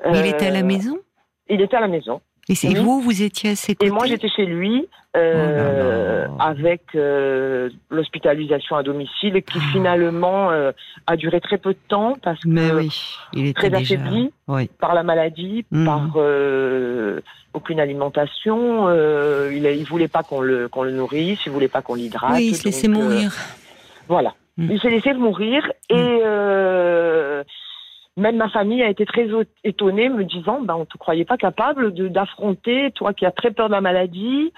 Ah. 0.04 0.10
il 0.14 0.26
était 0.26 0.46
à 0.46 0.50
la 0.50 0.62
maison? 0.62 0.98
Il 1.48 1.60
était 1.60 1.76
à 1.76 1.80
la 1.80 1.88
maison. 1.88 2.20
Et 2.48 2.54
c'est 2.54 2.74
vous, 2.74 3.00
vous 3.00 3.22
étiez 3.22 3.50
à 3.50 3.56
ses 3.56 3.74
côtés 3.74 3.86
Et 3.86 3.90
moi, 3.90 4.06
j'étais 4.06 4.28
chez 4.28 4.44
lui 4.46 4.86
euh, 5.16 6.26
oh 6.28 6.36
avec 6.40 6.82
euh, 6.94 7.70
l'hospitalisation 7.90 8.76
à 8.76 8.82
domicile 8.82 9.42
qui 9.42 9.58
ah. 9.58 9.72
finalement 9.72 10.50
euh, 10.50 10.72
a 11.06 11.16
duré 11.16 11.40
très 11.40 11.58
peu 11.58 11.72
de 11.72 11.78
temps 11.88 12.16
parce 12.22 12.40
que 12.40 12.48
Mais 12.48 12.72
oui, 12.72 12.90
il 13.32 13.46
était 13.46 13.68
très 13.68 13.74
affaibli 13.74 14.32
par 14.80 14.94
la 14.94 15.02
maladie, 15.02 15.64
mhm. 15.70 15.86
par 15.86 16.10
euh, 16.16 17.20
aucune 17.52 17.80
alimentation. 17.80 18.88
Euh, 18.88 19.52
il, 19.54 19.64
il 19.64 19.84
voulait 19.84 20.08
pas 20.08 20.22
qu'on 20.22 20.40
le 20.40 20.68
qu'on 20.68 20.82
le 20.82 20.90
nourrisse, 20.90 21.46
il 21.46 21.52
voulait 21.52 21.68
pas 21.68 21.80
qu'on 21.80 21.94
l'hydrate. 21.94 22.34
Oui, 22.34 22.48
il 22.48 22.56
se 22.56 22.64
laissait 22.64 22.88
mourir. 22.88 23.32
voilà, 24.08 24.34
mhm. 24.56 24.72
il 24.72 24.80
s'est 24.80 24.90
laissé 24.90 25.14
mourir 25.14 25.70
et 25.88 25.94
mhm. 25.94 27.44
Même 28.16 28.36
ma 28.36 28.48
famille 28.48 28.82
a 28.82 28.88
été 28.88 29.04
très 29.06 29.28
étonnée, 29.64 30.08
me 30.08 30.24
disant 30.24 30.60
ben, 30.60 30.74
on 30.74 30.84
te 30.84 30.96
croyait 30.96 31.24
pas 31.24 31.36
capable 31.36 31.92
d'affronter, 32.10 32.92
toi 32.94 33.12
qui 33.12 33.26
as 33.26 33.32
très 33.32 33.50
peur 33.50 33.68
de 33.68 33.72
la 33.72 33.80
maladie. 33.80 34.52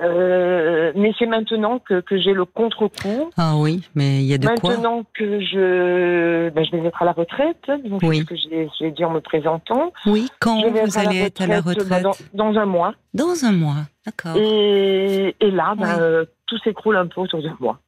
Euh, 0.00 0.92
mais 0.94 1.12
c'est 1.18 1.26
maintenant 1.26 1.78
que, 1.78 2.00
que 2.00 2.18
j'ai 2.18 2.32
le 2.32 2.44
contre-coup. 2.44 3.30
Ah 3.36 3.54
oui, 3.56 3.82
mais 3.94 4.18
il 4.18 4.26
y 4.26 4.34
a 4.34 4.38
de 4.38 4.46
maintenant 4.46 4.70
Maintenant 4.70 5.02
que 5.14 5.40
je, 5.40 6.50
ben, 6.50 6.64
je 6.64 6.76
vais 6.76 6.86
être 6.86 7.02
à 7.02 7.04
la 7.04 7.12
retraite, 7.12 7.70
donc 7.84 8.00
oui. 8.02 8.20
ce 8.20 8.24
que 8.24 8.36
je 8.36 8.84
vais 8.84 8.90
dire 8.92 9.10
en 9.10 9.12
me 9.12 9.20
présentant. 9.20 9.92
Oui, 10.06 10.28
quand 10.40 10.60
vous 10.60 10.98
allez 10.98 11.18
être 11.18 11.42
à 11.42 11.46
la 11.46 11.60
ben, 11.60 11.70
retraite 11.70 12.06
dans, 12.32 12.56
un 12.56 12.66
mois. 12.66 12.94
Dans 13.14 13.44
un 13.44 13.52
mois, 13.52 13.82
d'accord. 14.06 14.36
Et, 14.36 15.34
et, 15.40 15.50
là, 15.50 15.74
ben, 15.76 15.98
euh, 15.98 16.24
tout 16.46 16.58
s'écroule 16.58 16.96
un 16.96 17.06
peu 17.06 17.20
autour 17.20 17.42
de 17.42 17.50
moi. 17.60 17.78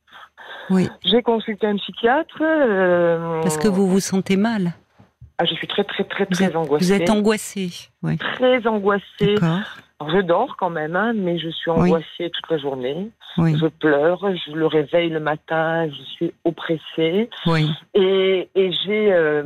Oui. 0.70 0.88
J'ai 1.04 1.22
consulté 1.22 1.66
un 1.66 1.76
psychiatre. 1.76 2.38
Euh, 2.40 3.40
Parce 3.42 3.56
que 3.56 3.68
vous 3.68 3.86
vous 3.86 4.00
sentez 4.00 4.36
mal 4.36 4.72
ah, 5.38 5.44
je 5.44 5.54
suis 5.54 5.66
très, 5.66 5.84
très, 5.84 6.04
très, 6.04 6.26
très 6.26 6.54
angoissée. 6.54 6.84
Vous 6.84 6.92
êtes 6.92 7.10
angoissée, 7.10 7.70
oui. 8.02 8.16
Très 8.18 8.66
angoissée. 8.66 9.34
Alors, 9.42 10.14
je 10.14 10.20
dors 10.20 10.56
quand 10.56 10.70
même, 10.70 10.94
hein, 10.94 11.12
mais 11.14 11.38
je 11.38 11.48
suis 11.48 11.70
angoissée 11.70 12.30
toute 12.30 12.50
la 12.50 12.58
journée. 12.58 13.10
Je 13.36 13.66
pleure, 13.66 14.24
je 14.46 14.52
le 14.52 14.66
réveille 14.66 15.10
le 15.10 15.20
matin, 15.20 15.88
je 15.88 16.02
suis 16.12 16.32
oppressée. 16.44 17.28
Oui. 17.46 17.68
Et, 17.94 18.48
et 18.54 18.72
j'ai 18.84 19.12
euh, 19.12 19.42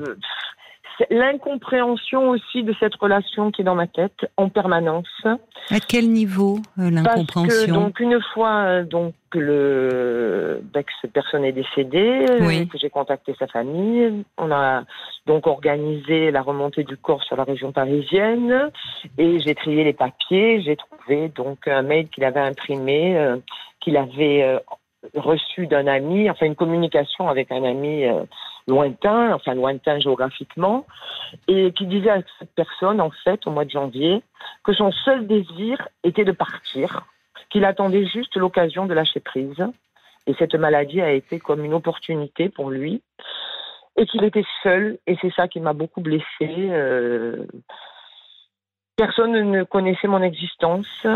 l'incompréhension 1.10 2.30
aussi 2.30 2.62
de 2.62 2.74
cette 2.80 2.94
relation 2.96 3.50
qui 3.50 3.62
est 3.62 3.64
dans 3.64 3.74
ma 3.74 3.86
tête 3.86 4.26
en 4.36 4.48
permanence. 4.48 5.06
À 5.24 5.80
quel 5.86 6.10
niveau 6.10 6.58
euh, 6.78 6.90
l'incompréhension 6.90 7.74
Donc 7.74 8.00
une 8.00 8.20
fois 8.34 8.64
euh, 8.64 8.84
donc 8.84 9.14
le 9.32 10.60
ben, 10.72 10.82
que 10.82 10.92
cette 11.00 11.12
personne 11.12 11.44
est 11.44 11.52
décédée, 11.52 12.24
euh, 12.30 12.64
que 12.66 12.78
j'ai 12.78 12.90
contacté 12.90 13.34
sa 13.38 13.46
famille, 13.46 14.24
on 14.38 14.50
a 14.50 14.84
donc 15.26 15.46
organisé 15.46 16.30
la 16.30 16.42
remontée 16.42 16.84
du 16.84 16.96
corps 16.96 17.22
sur 17.22 17.36
la 17.36 17.44
région 17.44 17.72
parisienne 17.72 18.70
et 19.18 19.38
j'ai 19.40 19.54
trié 19.54 19.84
les 19.84 19.92
papiers, 19.92 20.62
j'ai 20.62 20.76
trouvé 20.76 21.28
donc 21.28 21.68
un 21.68 21.82
mail 21.82 22.08
qu'il 22.08 22.24
avait 22.24 22.40
imprimé, 22.40 23.36
qu'il 23.80 23.96
avait 23.96 24.60
reçu 25.14 25.66
d'un 25.66 25.86
ami, 25.86 26.30
enfin 26.30 26.46
une 26.46 26.56
communication 26.56 27.28
avec 27.28 27.52
un 27.52 27.62
ami 27.64 28.04
lointain, 28.68 29.32
enfin 29.32 29.54
lointain 29.54 29.98
géographiquement, 29.98 30.86
et 31.48 31.72
qui 31.72 31.86
disait 31.86 32.10
à 32.10 32.22
cette 32.38 32.54
personne, 32.54 33.00
en 33.00 33.10
fait, 33.24 33.46
au 33.46 33.50
mois 33.50 33.64
de 33.64 33.70
janvier, 33.70 34.22
que 34.62 34.72
son 34.72 34.92
seul 34.92 35.26
désir 35.26 35.88
était 36.04 36.24
de 36.24 36.32
partir, 36.32 37.06
qu'il 37.50 37.64
attendait 37.64 38.06
juste 38.06 38.36
l'occasion 38.36 38.86
de 38.86 38.94
lâcher 38.94 39.20
prise. 39.20 39.64
Et 40.26 40.34
cette 40.38 40.54
maladie 40.54 41.00
a 41.00 41.10
été 41.10 41.38
comme 41.38 41.64
une 41.64 41.74
opportunité 41.74 42.48
pour 42.48 42.70
lui, 42.70 43.02
et 43.96 44.06
qu'il 44.06 44.22
était 44.22 44.46
seul, 44.62 44.98
et 45.06 45.16
c'est 45.20 45.32
ça 45.32 45.48
qui 45.48 45.58
m'a 45.58 45.72
beaucoup 45.72 46.00
blessée. 46.00 46.24
Euh, 46.40 47.46
Personne 48.98 49.52
ne 49.52 49.62
connaissait 49.62 50.08
mon 50.08 50.22
existence. 50.22 51.06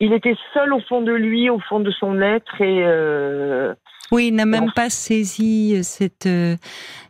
Il 0.00 0.12
était 0.12 0.36
seul 0.52 0.72
au 0.72 0.80
fond 0.80 1.00
de 1.02 1.12
lui, 1.12 1.48
au 1.48 1.58
fond 1.58 1.80
de 1.80 1.90
son 1.90 2.20
être, 2.20 2.60
et 2.60 2.82
euh, 2.84 3.74
oui, 4.12 4.28
il 4.28 4.34
n'a 4.34 4.46
même 4.46 4.70
pas 4.72 4.88
saisi 4.88 5.74
euh, 5.76 5.82
cette, 5.82 6.26
euh, 6.26 6.56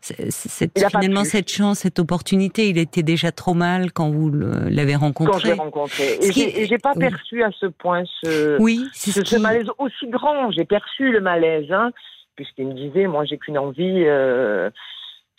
cette 0.00 0.78
finalement 0.78 1.25
cette 1.25 1.50
chance, 1.50 1.81
cette 1.81 1.99
opportunité. 1.99 2.69
Il 2.69 2.78
était 2.78 3.02
déjà 3.02 3.33
trop 3.33 3.55
mal 3.55 3.93
quand 3.93 4.11
vous 4.11 4.31
l'avez 4.31 4.97
rencontré. 4.97 5.33
Quand 5.33 5.38
je 5.38 5.47
l'ai 5.47 5.52
rencontré. 5.52 6.19
Et 6.23 6.66
j'ai 6.66 6.78
pas 6.78 6.95
perçu 6.95 7.43
à 7.43 7.50
ce 7.61 7.66
point 7.66 8.05
ce, 8.23 8.59
oui, 8.61 8.87
ce, 8.95 9.38
malaise 9.38 9.69
aussi 9.78 10.09
grand. 10.09 10.50
J'ai 10.52 10.64
perçu 10.64 11.11
le 11.11 11.21
malaise, 11.21 11.71
hein, 11.71 11.90
puisqu'il 12.35 12.69
me 12.69 12.75
disait, 12.75 13.07
moi, 13.07 13.25
j'ai 13.25 13.37
qu'une 13.37 13.59
envie. 13.59 14.05
Euh, 14.07 14.71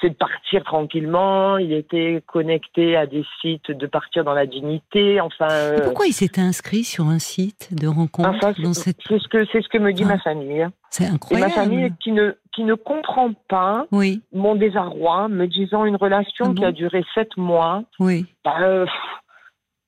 c'est 0.01 0.09
de 0.09 0.15
partir 0.15 0.63
tranquillement. 0.63 1.57
Il 1.57 1.73
était 1.73 2.23
connecté 2.25 2.95
à 2.95 3.05
des 3.05 3.25
sites 3.41 3.71
de 3.71 3.87
partir 3.87 4.23
dans 4.23 4.33
la 4.33 4.45
dignité. 4.45 5.19
Enfin. 5.21 5.47
Euh, 5.49 5.79
pourquoi 5.83 6.07
il 6.07 6.13
s'était 6.13 6.41
inscrit 6.41 6.83
sur 6.83 7.05
un 7.07 7.19
site 7.19 7.69
de 7.73 7.87
rencontre 7.87 8.29
C'est 8.73 8.99
ce 9.19 9.27
que 9.27 9.45
c'est 9.51 9.61
ce 9.61 9.69
que 9.69 9.77
me 9.77 9.93
dit 9.93 10.05
ma 10.05 10.19
famille. 10.19 10.67
C'est 10.89 11.05
incroyable. 11.05 11.51
Et 11.51 11.55
ma 11.55 11.61
famille 11.63 11.93
qui 12.01 12.11
ne 12.11 12.35
qui 12.53 12.63
ne 12.63 12.73
comprend 12.73 13.33
pas 13.47 13.85
oui. 13.91 14.23
mon 14.33 14.55
désarroi, 14.55 15.27
me 15.27 15.45
disant 15.45 15.85
une 15.85 15.95
relation 15.95 16.45
ah 16.49 16.53
qui 16.55 16.65
a 16.65 16.71
duré 16.71 17.03
sept 17.13 17.37
mois. 17.37 17.83
Oui. 17.99 18.25
Bah, 18.43 18.55
euh, 18.61 18.85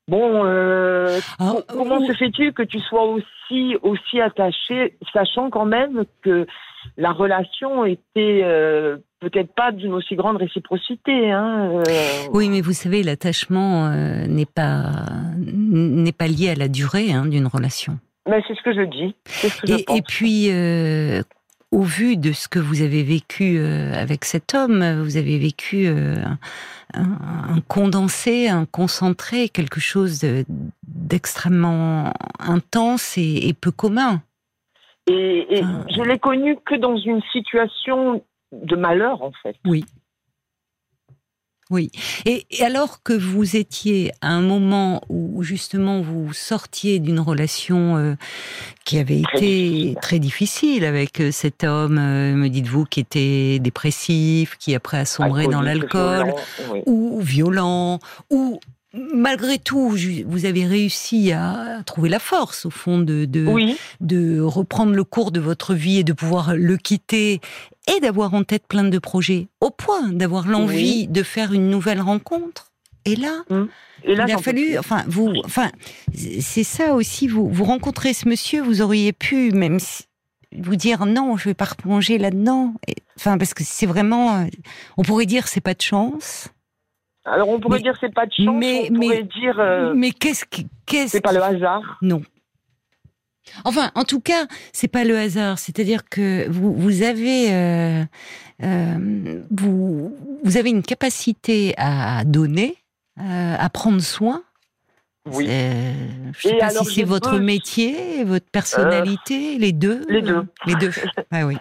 Bon, 0.09 0.43
euh, 0.43 1.19
ah, 1.37 1.53
comment 1.67 2.03
se 2.03 2.13
fait-il 2.13 2.51
que 2.51 2.63
tu 2.63 2.79
sois 2.79 3.05
aussi 3.05 3.75
aussi 3.83 4.19
attaché, 4.19 4.97
sachant 5.13 5.51
quand 5.51 5.65
même 5.65 6.03
que 6.23 6.47
la 6.97 7.11
relation 7.11 7.85
était 7.85 8.41
euh, 8.43 8.97
peut-être 9.19 9.53
pas 9.53 9.71
d'une 9.71 9.93
aussi 9.93 10.15
grande 10.15 10.37
réciprocité. 10.37 11.31
Hein, 11.31 11.69
euh. 11.87 12.27
Oui, 12.31 12.49
mais 12.49 12.61
vous 12.61 12.73
savez, 12.73 13.03
l'attachement 13.03 13.89
n'est 14.27 14.47
pas 14.47 15.05
n'est 15.37 16.11
pas 16.11 16.27
lié 16.27 16.49
à 16.49 16.55
la 16.55 16.69
durée 16.69 17.11
hein, 17.11 17.27
d'une 17.27 17.45
relation. 17.45 17.99
Mais 18.27 18.41
c'est 18.47 18.55
ce 18.55 18.63
que 18.63 18.73
je 18.73 18.81
dis. 18.81 19.15
et, 19.95 20.01
puis, 20.01 20.49
au 21.71 21.81
vu 21.81 22.17
de 22.17 22.31
ce 22.31 22.47
que 22.47 22.59
vous 22.59 22.81
avez 22.81 23.03
vécu 23.03 23.59
avec 23.59 24.25
cet 24.25 24.53
homme, 24.55 25.01
vous 25.03 25.17
avez 25.17 25.37
vécu 25.37 25.87
un, 26.93 27.61
condensé, 27.67 28.47
un 28.49 28.65
concentré, 28.65 29.49
quelque 29.49 29.79
chose 29.79 30.25
d'extrêmement 30.83 32.11
intense 32.39 33.17
et, 33.17 33.53
peu 33.53 33.71
commun. 33.71 34.21
Et, 35.07 35.45
je 35.89 36.01
l'ai 36.01 36.17
connu 36.17 36.57
que 36.65 36.75
dans 36.75 36.97
une 36.97 37.21
situation 37.31 38.23
de 38.51 38.75
malheur, 38.75 39.21
en 39.21 39.31
fait. 39.43 39.55
Oui. 39.65 39.85
Oui. 41.69 41.91
Et, 42.25 42.45
alors 42.61 43.03
que 43.03 43.13
vous 43.13 43.55
étiez 43.55 44.11
à 44.21 44.29
un 44.29 44.41
moment 44.41 45.01
où 45.07 45.43
justement 45.43 46.01
vous 46.01 46.33
sortiez 46.33 46.97
d'une 46.97 47.19
relation 47.19 47.97
euh, 47.97 48.15
qui 48.85 48.97
avait 48.97 49.21
été 49.21 49.95
très 50.01 50.17
difficile 50.17 50.83
avec 50.83 51.21
euh, 51.21 51.31
cet 51.31 51.63
homme, 51.63 51.99
euh, 51.99 52.33
me 52.33 52.49
dites-vous, 52.49 52.85
qui 52.85 52.99
était 52.99 53.59
dépressif, 53.59 54.57
qui 54.57 54.73
après 54.73 54.97
a 54.97 55.05
sombré 55.05 55.47
dans 55.47 55.61
l'alcool, 55.61 56.33
ou 56.87 57.19
violent, 57.21 57.99
ou 58.31 58.59
malgré 58.93 59.59
tout, 59.59 59.89
vous 59.89 60.45
avez 60.45 60.65
réussi 60.65 61.31
à 61.31 61.81
trouver 61.85 62.09
la 62.09 62.19
force, 62.19 62.65
au 62.65 62.69
fond, 62.69 62.99
de, 62.99 63.25
de, 63.25 64.39
reprendre 64.41 64.93
le 64.93 65.03
cours 65.03 65.31
de 65.31 65.39
votre 65.39 65.73
vie 65.73 65.99
et 65.99 66.03
de 66.03 66.13
pouvoir 66.13 66.55
le 66.55 66.77
quitter 66.77 67.39
et 67.87 67.99
d'avoir 67.99 68.33
en 68.33 68.43
tête 68.43 68.67
plein 68.67 68.83
de 68.83 68.99
projets, 68.99 69.47
au 69.61 69.69
point 69.69 70.09
d'avoir 70.09 70.47
l'envie 70.47 71.07
de 71.07 71.23
faire 71.23 71.53
une 71.53 71.69
nouvelle 71.69 72.01
rencontre. 72.01 72.71
Et 73.05 73.15
là, 73.15 73.43
hum. 73.49 73.69
il 74.07 74.19
a 74.19 74.37
fallu, 74.37 74.77
enfin, 74.77 75.03
vous, 75.07 75.33
enfin, 75.45 75.71
c'est 76.13 76.63
ça 76.63 76.93
aussi, 76.93 77.27
vous, 77.27 77.49
vous 77.49 77.63
rencontrez 77.63 78.13
ce 78.13 78.27
monsieur, 78.27 78.61
vous 78.61 78.81
auriez 78.81 79.13
pu, 79.13 79.51
même 79.51 79.79
vous 80.57 80.75
dire 80.75 81.05
non, 81.05 81.37
je 81.37 81.45
vais 81.45 81.53
pas 81.53 81.65
replonger 81.65 82.17
là-dedans. 82.17 82.73
Enfin, 83.17 83.37
parce 83.37 83.53
que 83.53 83.63
c'est 83.63 83.85
vraiment, 83.85 84.47
on 84.97 85.03
pourrait 85.03 85.25
dire 85.25 85.47
c'est 85.47 85.61
pas 85.61 85.73
de 85.73 85.81
chance. 85.81 86.49
Alors 87.31 87.49
on 87.49 87.59
pourrait 87.59 87.81
dire 87.81 87.95
c'est 87.99 88.13
pas 88.13 88.25
de 88.25 88.33
chance, 88.33 88.55
mais, 88.57 88.89
on 88.91 88.95
pourrait 88.95 89.23
dire. 89.23 89.59
Euh, 89.59 89.93
mais 89.95 90.11
qu'est-ce 90.11 90.45
qui, 90.45 90.67
qu'est-ce 90.85 91.11
C'est 91.11 91.21
pas 91.21 91.31
le 91.31 91.41
hasard. 91.41 91.97
Non. 92.01 92.21
Enfin, 93.65 93.91
en 93.95 94.03
tout 94.03 94.19
cas, 94.19 94.45
c'est 94.73 94.87
pas 94.87 95.03
le 95.03 95.17
hasard. 95.17 95.57
C'est-à-dire 95.57 96.07
que 96.07 96.47
vous, 96.49 96.73
vous 96.73 97.01
avez, 97.01 97.51
euh, 97.51 98.03
euh, 98.63 99.43
vous, 99.49 100.15
vous 100.43 100.57
avez 100.57 100.69
une 100.69 100.83
capacité 100.83 101.73
à 101.77 102.23
donner, 102.25 102.75
à 103.17 103.69
prendre 103.69 104.01
soin, 104.01 104.43
oui. 105.25 105.47
Je 106.33 106.47
sais 106.47 106.57
pas 106.57 106.69
si 106.69 106.85
c'est 106.85 107.03
votre 107.03 107.37
métier, 107.39 108.23
votre 108.23 108.49
personnalité, 108.51 109.57
les 109.57 109.73
deux. 109.73 110.01
Les 110.07 110.21
deux. 110.21 110.43
Les 110.65 110.75
deux. 110.75 110.91
Ah 111.31 111.45
oui. 111.45 111.57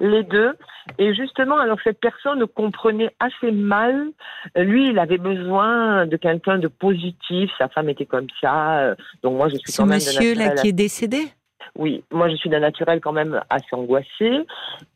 les 0.00 0.22
deux. 0.22 0.52
Et 0.98 1.14
justement, 1.14 1.58
alors 1.58 1.78
cette 1.82 2.00
personne 2.00 2.46
comprenait 2.46 3.10
assez 3.18 3.50
mal. 3.50 4.10
Lui, 4.56 4.88
il 4.90 4.98
avait 4.98 5.18
besoin 5.18 6.06
de 6.06 6.16
quelqu'un 6.16 6.58
de 6.58 6.68
positif. 6.68 7.50
Sa 7.58 7.68
femme 7.68 7.88
était 7.88 8.06
comme 8.06 8.28
ça. 8.40 8.94
Donc 9.22 9.36
moi, 9.36 9.48
je 9.48 9.56
suis 9.56 9.72
Ce 9.72 9.82
monsieur 9.82 10.34
là 10.34 10.50
qui 10.50 10.68
est 10.68 10.72
décédé? 10.72 11.32
Oui, 11.76 12.02
moi 12.10 12.28
je 12.28 12.36
suis 12.36 12.50
d'un 12.50 12.60
naturel 12.60 13.00
quand 13.00 13.12
même 13.12 13.40
assez 13.50 13.72
angoissé 13.72 14.46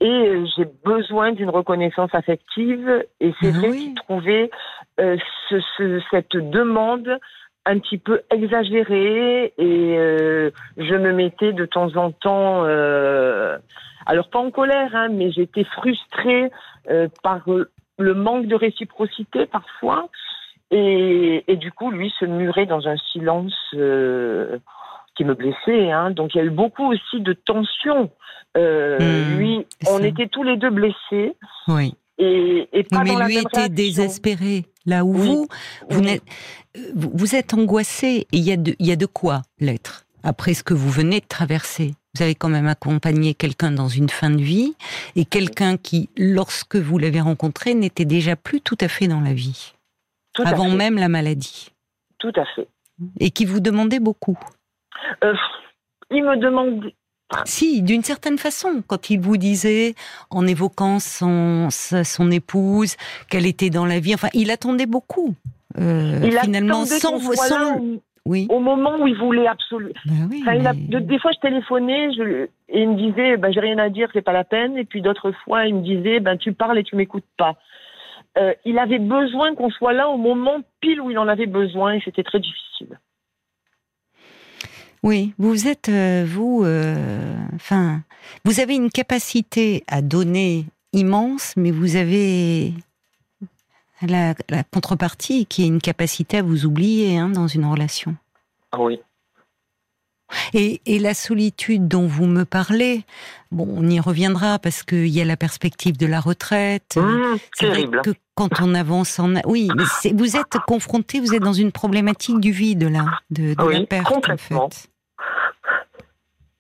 et 0.01 0.45
j'ai 0.57 0.65
besoin 0.85 1.33
d'une 1.33 1.51
reconnaissance 1.51 2.11
affective 2.13 3.05
et 3.21 3.33
c'est 3.41 3.53
ah 3.55 3.59
vrai 3.59 3.71
qu'il 3.71 3.95
trouvait 3.95 4.51
euh, 5.01 5.17
ce, 5.49 6.01
cette 6.11 6.37
demande 6.37 7.19
un 7.65 7.79
petit 7.79 7.99
peu 7.99 8.23
exagéré 8.31 9.53
et 9.57 9.99
euh, 9.99 10.51
je 10.77 10.95
me 10.95 11.13
mettais 11.13 11.53
de 11.53 11.65
temps 11.65 11.97
en 11.97 12.11
temps, 12.11 12.65
euh, 12.65 13.59
alors 14.07 14.29
pas 14.31 14.41
en 14.41 14.51
colère, 14.51 14.91
hein, 14.95 15.09
mais 15.11 15.31
j'étais 15.31 15.65
frustrée 15.65 16.51
euh, 16.91 17.09
par 17.23 17.43
le 17.99 18.15
manque 18.15 18.47
de 18.47 18.57
réciprocité 18.57 19.47
parfois 19.47 20.09
et, 20.71 21.45
et, 21.47 21.57
du 21.57 21.71
coup 21.71 21.91
lui 21.91 22.13
se 22.19 22.25
murait 22.25 22.67
dans 22.67 22.89
un 22.89 22.97
silence 23.13 23.55
qui 23.73 25.25
me 25.25 25.35
blessait. 25.35 25.93
Hein. 25.93 26.11
Donc 26.11 26.35
il 26.35 26.39
y 26.39 26.41
a 26.41 26.45
eu 26.45 26.51
beaucoup 26.51 26.91
aussi 26.91 27.21
de 27.21 27.33
tension. 27.33 28.11
Mmh, 28.57 29.37
lui, 29.39 29.67
on 29.89 30.03
était 30.03 30.27
tous 30.27 30.43
les 30.43 30.57
deux 30.57 30.71
blessés. 30.71 31.37
Oui. 31.69 31.95
Et, 32.23 32.69
et 32.73 32.85
pas 32.85 33.03
mais 33.03 33.17
lui 33.27 33.39
était 33.39 33.69
désespéré. 33.69 34.65
Là 34.87 35.05
où 35.05 35.13
vous, 35.13 35.49
vous, 35.91 36.03
êtes, 36.03 36.23
vous, 36.95 37.35
êtes 37.35 37.55
angoissé, 37.55 38.27
et 38.33 38.37
il 38.37 38.43
y, 38.43 38.53
a 38.53 38.57
de, 38.57 38.75
il 38.79 38.87
y 38.87 38.93
a 38.93 38.97
de 38.97 39.07
quoi 39.07 39.43
l'être, 39.61 40.07
après 40.23 40.55
ce 40.55 40.65
que 40.65 40.75
vous 40.75 40.91
venez 40.91 41.21
de 41.21 41.27
traverser. 41.27 41.95
Vous 42.15 42.23
avez 42.23 42.35
quand 42.35 42.49
même 42.49 42.67
accompagné 42.67 43.35
quelqu'un 43.35 43.71
dans 43.71 43.89
une 43.89 44.09
fin 44.09 44.31
de 44.31 44.43
vie, 44.43 44.75
et 45.15 45.25
quelqu'un 45.25 45.77
qui, 45.77 46.11
lorsque 46.17 46.77
vous 46.77 46.99
l'avez 46.99 47.21
rencontré, 47.21 47.75
n'était 47.75 48.05
déjà 48.05 48.35
plus 48.35 48.61
tout 48.61 48.79
à 48.81 48.89
fait 48.89 49.07
dans 49.07 49.21
la 49.21 49.35
vie, 49.35 49.73
avant 50.45 50.69
même 50.69 50.97
la 50.97 51.09
maladie. 51.09 51.71
Tout 52.19 52.33
à 52.37 52.45
fait. 52.57 52.69
Et 53.21 53.31
qui 53.31 53.45
vous 53.45 53.61
demandait 53.61 54.01
beaucoup. 54.01 54.39
Euh, 55.25 55.35
il 56.11 56.25
me 56.25 56.37
demande 56.37 56.93
si, 57.45 57.83
d'une 57.83 58.03
certaine 58.03 58.39
façon, 58.39 58.83
quand 58.87 59.11
il 59.11 59.21
vous 59.21 59.37
disait, 59.37 59.95
en 60.31 60.47
évoquant 60.47 60.99
son, 60.99 61.69
son 61.71 62.31
épouse, 62.31 62.97
qu'elle 63.29 63.47
était 63.47 63.71
dans 63.71 63.87
la 63.87 64.01
vie, 64.01 64.15
enfin, 64.15 64.29
il 64.35 64.51
attendait 64.51 64.87
beaucoup. 64.87 65.35
Euh, 65.79 66.31
finalement, 66.43 66.85
sans, 66.85 67.19
sans... 67.19 67.81
Oui. 68.25 68.47
Au 68.51 68.61
moment 68.61 68.99
où 69.01 69.09
il 69.09 69.17
voulait 69.17 69.49
absolument. 69.49 69.93
Ben 70.07 71.01
des 71.01 71.19
fois, 71.19 71.33
je 71.35 71.41
téléphonais 71.41 72.13
je... 72.13 72.47
et 72.69 72.83
il 72.83 72.91
me 72.91 72.95
disait 72.95 73.37
ben, 73.37 73.53
J'ai 73.53 73.61
rien 73.61 73.79
à 73.79 73.89
dire, 73.89 74.09
c'est 74.13 74.23
pas 74.23 74.33
la 74.33 74.45
peine. 74.45 74.77
Et 74.77 74.85
puis 74.85 75.03
d'autres 75.03 75.33
fois, 75.45 75.67
il 75.67 75.75
me 75.75 75.83
disait 75.83 76.21
ben, 76.21 76.37
Tu 76.37 76.53
parles 76.53 76.79
et 76.79 76.85
tu 76.85 76.95
m'écoutes 76.95 77.27
pas. 77.37 77.57
Euh, 78.39 78.55
il 78.65 78.79
avait 78.79 79.01
besoin 79.01 79.55
qu'on 79.55 79.71
soit 79.71 79.93
là 79.93 80.09
au 80.09 80.17
moment 80.17 80.61
pile 80.81 81.01
où 81.01 81.11
il 81.11 81.19
en 81.19 81.27
avait 81.27 81.47
besoin 81.47 81.95
et 81.95 82.03
c'était 82.05 82.23
très 82.23 82.39
difficile. 82.39 82.99
Oui, 85.03 85.35
vous 85.39 85.67
êtes, 85.67 85.89
euh, 85.89 86.25
vous, 86.29 86.63
euh, 86.65 87.37
enfin, 87.57 88.03
vous 88.45 88.61
avez 88.61 88.77
une 88.77 88.91
capacité 88.91 89.83
à 89.89 90.01
donner 90.01 90.67
immense, 90.93 91.55
mais 91.57 91.73
vous 91.73 91.97
avez 91.97 92.73
la, 94.01 94.35
contrepartie 94.73 95.47
qui 95.47 95.65
est 95.65 95.67
une 95.67 95.81
capacité 95.81 96.39
à 96.39 96.43
vous 96.43 96.67
oublier 96.67 97.19
hein, 97.19 97.29
dans 97.29 97.49
une 97.49 97.65
relation. 97.65 98.17
Ah 98.71 98.81
oui. 98.81 99.01
Et, 100.55 100.81
la 100.99 101.15
solitude 101.15 101.89
dont 101.89 102.07
vous 102.07 102.25
me 102.25 102.45
parlez, 102.45 103.05
bon, 103.51 103.69
on 103.69 103.87
y 103.91 104.01
reviendra 104.01 104.59
parce 104.59 104.83
qu'il 104.83 105.09
y 105.09 105.21
a 105.21 105.25
la 105.25 105.37
perspective 105.37 105.99
de 105.99 106.07
la 106.07 106.21
retraite. 106.21 106.97
Mmh, 106.97 107.37
c'est 107.55 107.67
vrai 107.67 107.85
que 108.03 108.13
quand 108.35 108.63
on 108.63 108.75
avance 108.75 109.19
en, 109.19 109.35
oui, 109.45 109.69
mais 109.77 110.13
vous 110.13 110.37
êtes 110.37 110.59
confronté, 110.67 111.21
vous 111.21 111.35
êtes 111.35 111.43
dans 111.43 111.53
une 111.53 111.73
problématique 111.73 112.41
du 112.41 112.51
vide 112.51 112.85
là, 112.85 113.21
de, 113.31 113.55
la 113.59 113.85
perte 113.85 114.07
complètement. 114.07 114.65
en 114.65 114.71
fait. 114.71 114.92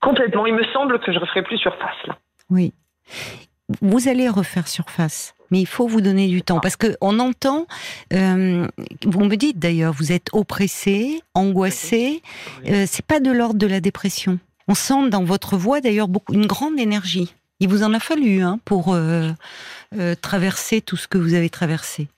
Complètement. 0.02 0.46
Il 0.46 0.54
me 0.54 0.64
semble 0.72 0.98
que 1.00 1.12
je 1.12 1.16
ne 1.16 1.20
referai 1.20 1.42
plus 1.42 1.58
surface 1.58 1.96
là. 2.06 2.18
Oui. 2.50 2.74
Vous 3.80 4.08
allez 4.08 4.28
refaire 4.28 4.68
surface. 4.68 5.34
mais 5.50 5.60
il 5.60 5.66
faut 5.66 5.86
vous 5.86 6.00
donner 6.00 6.28
du 6.28 6.42
temps 6.42 6.60
parce 6.60 6.76
que 6.76 6.96
on 7.00 7.18
entend. 7.18 7.66
Euh, 8.12 8.66
vous 9.06 9.24
me 9.24 9.36
dites 9.36 9.58
d'ailleurs, 9.58 9.92
vous 9.92 10.12
êtes 10.12 10.28
oppressé, 10.32 11.22
angoissé. 11.34 12.22
Euh, 12.68 12.84
c'est 12.86 13.06
pas 13.06 13.20
de 13.20 13.30
l'ordre 13.30 13.58
de 13.58 13.66
la 13.66 13.80
dépression. 13.80 14.38
On 14.68 14.74
sent 14.74 15.08
dans 15.10 15.24
votre 15.24 15.56
voix 15.56 15.80
d'ailleurs 15.80 16.08
beaucoup 16.08 16.34
une 16.34 16.46
grande 16.46 16.78
énergie. 16.78 17.34
Il 17.62 17.68
vous 17.68 17.84
en 17.84 17.94
a 17.94 18.00
fallu 18.00 18.42
hein, 18.42 18.58
pour 18.64 18.92
euh, 18.92 19.30
euh, 19.96 20.16
traverser 20.20 20.80
tout 20.80 20.96
ce 20.96 21.06
que 21.06 21.16
vous 21.16 21.34
avez 21.34 21.48
traversé. 21.48 22.08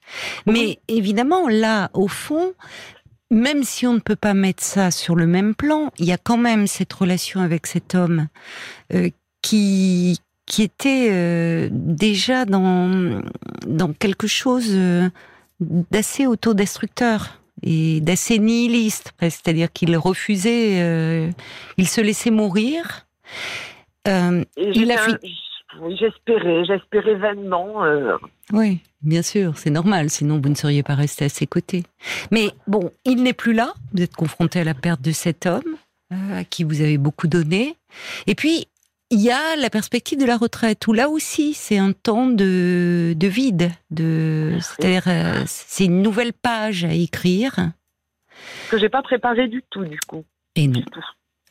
Mais 0.47 0.79
évidemment, 0.89 1.49
là, 1.49 1.91
au 1.93 2.09
fond, 2.09 2.55
même 3.31 3.63
si 3.63 3.87
on 3.87 3.95
ne 3.95 4.01
peut 4.01 4.17
pas 4.17 4.35
mettre 4.35 4.63
ça 4.63 4.91
sur 4.91 5.17
le 5.17 5.27
même 5.27 5.55
plan, 5.55 5.91
il 5.99 6.07
y 6.07 6.13
a 6.13 6.19
quand 6.19 6.37
même 6.37 6.67
cette 6.67 6.93
relation 6.93 7.41
avec 7.41 7.67
cet 7.67 7.95
homme 7.95 8.29
euh, 8.93 9.09
qui 9.43 10.19
qui 10.47 10.63
était 10.63 11.71
déjà 11.71 12.45
dans 12.45 13.23
dans 13.67 13.95
quelque 13.95 14.27
chose 14.27 14.79
d'assez 15.59 16.27
autodestructeur 16.27 17.41
et 17.63 18.03
d'assez 18.03 18.39
nihiliste, 18.39 19.15
c'est-à-dire 19.21 19.73
qu'il 19.73 19.97
refusait, 19.97 21.33
il 21.79 21.89
se 21.89 22.03
laissait 22.03 22.31
mourir 22.31 23.07
euh, 24.07 24.45
il 24.57 24.91
a 24.93 24.97
Oui, 25.81 25.97
j'espérais, 25.99 26.65
j'espérais 26.65 27.15
vainement. 27.15 27.85
Euh. 28.53 28.57
Oui, 28.57 28.81
bien 29.03 29.23
sûr, 29.23 29.57
c'est 29.57 29.71
normal, 29.71 30.11
sinon 30.11 30.41
vous 30.41 30.49
ne 30.49 30.55
seriez 30.55 30.83
pas 30.83 30.95
resté 30.95 31.25
à 31.25 31.29
ses 31.29 31.47
côtés. 31.47 31.85
Mais 32.31 32.51
bon, 32.67 32.91
il 33.05 33.23
n'est 33.23 33.33
plus 33.33 33.55
là, 33.55 33.75
vous 33.93 34.03
êtes 34.03 34.15
confronté 34.15 34.61
à 34.61 34.65
la 34.65 34.75
perte 34.75 35.01
de 35.01 35.13
cet 35.13 35.47
homme, 35.47 35.77
euh, 36.13 36.41
à 36.41 36.45
qui 36.45 36.65
vous 36.65 36.81
avez 36.81 36.99
beaucoup 36.99 37.27
donné. 37.27 37.77
Et 38.27 38.35
puis, 38.35 38.67
il 39.11 39.21
y 39.21 39.31
a 39.31 39.57
la 39.57 39.71
perspective 39.71 40.19
de 40.19 40.27
la 40.27 40.37
retraite, 40.37 40.87
où 40.87 40.93
là 40.93 41.09
aussi, 41.09 41.55
c'est 41.55 41.79
un 41.79 41.93
temps 41.93 42.27
de, 42.27 43.15
de 43.17 43.27
vide. 43.27 43.71
De, 43.91 44.59
c'est-à-dire, 44.61 45.45
c'est 45.47 45.85
une 45.85 46.03
nouvelle 46.03 46.33
page 46.33 46.85
à 46.85 46.93
écrire. 46.93 47.73
Que 48.71 48.79
j'ai 48.79 48.89
pas 48.89 49.03
préparé 49.03 49.47
du 49.47 49.63
tout, 49.71 49.85
du 49.85 50.01
coup. 50.01 50.25
Et 50.57 50.67
non. 50.67 50.83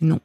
Non 0.02 0.20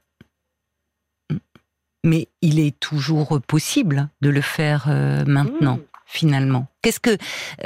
mais 2.05 2.29
il 2.43 2.59
est 2.59 2.79
toujours 2.79 3.41
possible 3.47 4.09
de 4.21 4.31
le 4.31 4.41
faire 4.41 4.87
euh, 4.89 5.25
maintenant. 5.27 5.77
Mmh. 5.77 5.88
Finalement, 6.11 6.69
qu'est-ce 6.81 7.00
que 7.00 7.11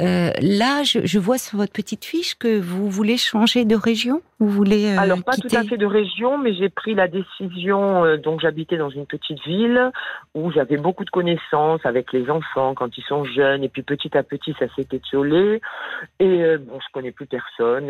euh, 0.01 0.31
là, 0.41 0.83
je, 0.83 1.17
vois 1.17 1.37
sur 1.37 1.57
votre 1.57 1.71
petite 1.71 2.03
fiche 2.03 2.35
que 2.35 2.59
vous 2.59 2.89
voulez 2.89 3.15
changer 3.15 3.63
de 3.63 3.73
région 3.73 4.21
Vous 4.39 4.49
voulez 4.49 4.93
euh, 4.93 4.99
alors 4.99 5.23
pas 5.23 5.37
tout 5.37 5.47
à 5.55 5.63
fait 5.63 5.77
de 5.77 5.85
région, 5.85 6.37
mais 6.37 6.53
j'ai 6.53 6.67
pris 6.67 6.93
la 6.93 7.07
décision. 7.07 8.17
donc 8.17 8.41
j'habitais 8.41 8.75
dans 8.75 8.89
une 8.89 9.05
petite 9.05 9.41
ville 9.45 9.89
où 10.35 10.51
j'avais 10.51 10.75
beaucoup 10.75 11.05
de 11.05 11.09
connaissances 11.09 11.85
avec 11.85 12.11
les 12.11 12.29
enfants 12.29 12.73
quand 12.73 12.97
ils 12.97 13.03
sont 13.05 13.23
jeunes, 13.23 13.63
et 13.63 13.69
puis 13.69 13.81
petit 13.81 14.15
à 14.17 14.23
petit 14.23 14.53
ça 14.59 14.65
s'est 14.75 14.89
étiolé. 14.91 15.61
Et 16.19 16.57
bon, 16.57 16.79
je 16.81 16.91
connais 16.91 17.11
plus 17.11 17.27
personne. 17.27 17.87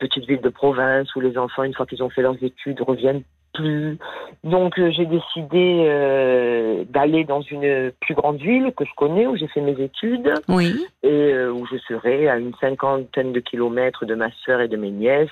petite 0.00 0.26
ville 0.26 0.40
de 0.40 0.48
province 0.48 1.14
où 1.14 1.20
les 1.20 1.38
enfants, 1.38 1.62
une 1.62 1.72
fois 1.74 1.86
qu'ils 1.86 2.02
ont 2.02 2.10
fait 2.10 2.22
leurs 2.22 2.42
études, 2.42 2.80
reviennent 2.80 3.22
plus. 3.56 3.98
Donc 4.44 4.78
euh, 4.78 4.90
j'ai 4.90 5.06
décidé 5.06 5.86
euh, 5.88 6.84
d'aller 6.88 7.24
dans 7.24 7.40
une 7.40 7.92
plus 8.00 8.14
grande 8.14 8.38
ville 8.38 8.72
que 8.76 8.84
je 8.84 8.90
connais, 8.96 9.26
où 9.26 9.36
j'ai 9.36 9.48
fait 9.48 9.60
mes 9.60 9.80
études, 9.80 10.32
oui. 10.48 10.86
et 11.02 11.32
euh, 11.32 11.52
où 11.52 11.66
je 11.66 11.76
serai 11.88 12.28
à 12.28 12.36
une 12.36 12.54
cinquantaine 12.60 13.32
de 13.32 13.40
kilomètres 13.40 14.04
de 14.04 14.14
ma 14.14 14.30
sœur 14.44 14.60
et 14.60 14.68
de 14.68 14.76
mes 14.76 14.90
nièces, 14.90 15.30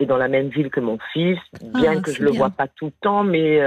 et 0.00 0.06
dans 0.06 0.16
la 0.16 0.28
même 0.28 0.48
ville 0.48 0.70
que 0.70 0.80
mon 0.80 0.98
fils, 1.12 1.38
bien 1.74 1.94
ah, 1.98 2.00
que 2.00 2.12
je 2.12 2.22
le 2.22 2.30
vois 2.30 2.50
pas 2.50 2.66
tout 2.66 2.86
le 2.86 2.92
temps, 3.00 3.22
mais 3.22 3.60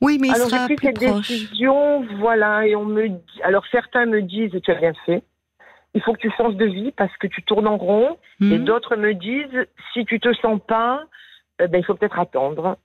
oui, 0.00 0.18
mais 0.20 0.30
alors 0.30 0.48
j'ai 0.48 0.76
pris 0.76 0.86
cette 0.86 0.98
décision, 1.00 2.04
voilà, 2.20 2.66
et 2.66 2.76
on 2.76 2.84
me 2.84 3.08
dit, 3.08 3.42
alors 3.42 3.64
certains 3.70 4.06
me 4.06 4.22
disent 4.22 4.52
tu 4.62 4.70
as 4.70 4.76
bien 4.76 4.92
fait. 5.06 5.22
Il 5.94 6.02
faut 6.02 6.12
que 6.12 6.20
tu 6.20 6.30
changes 6.36 6.54
de 6.54 6.66
vie 6.66 6.92
parce 6.92 7.16
que 7.16 7.26
tu 7.26 7.42
tournes 7.42 7.66
en 7.66 7.78
rond. 7.78 8.18
Et 8.40 8.58
mhm. 8.58 8.64
d'autres 8.64 8.94
me 8.94 9.14
disent, 9.14 9.66
si 9.92 10.04
tu 10.04 10.20
te 10.20 10.32
sens 10.34 10.60
pas, 10.68 11.02
ben, 11.58 11.74
il 11.74 11.84
faut 11.84 11.94
peut-être 11.94 12.18
attendre. 12.18 12.76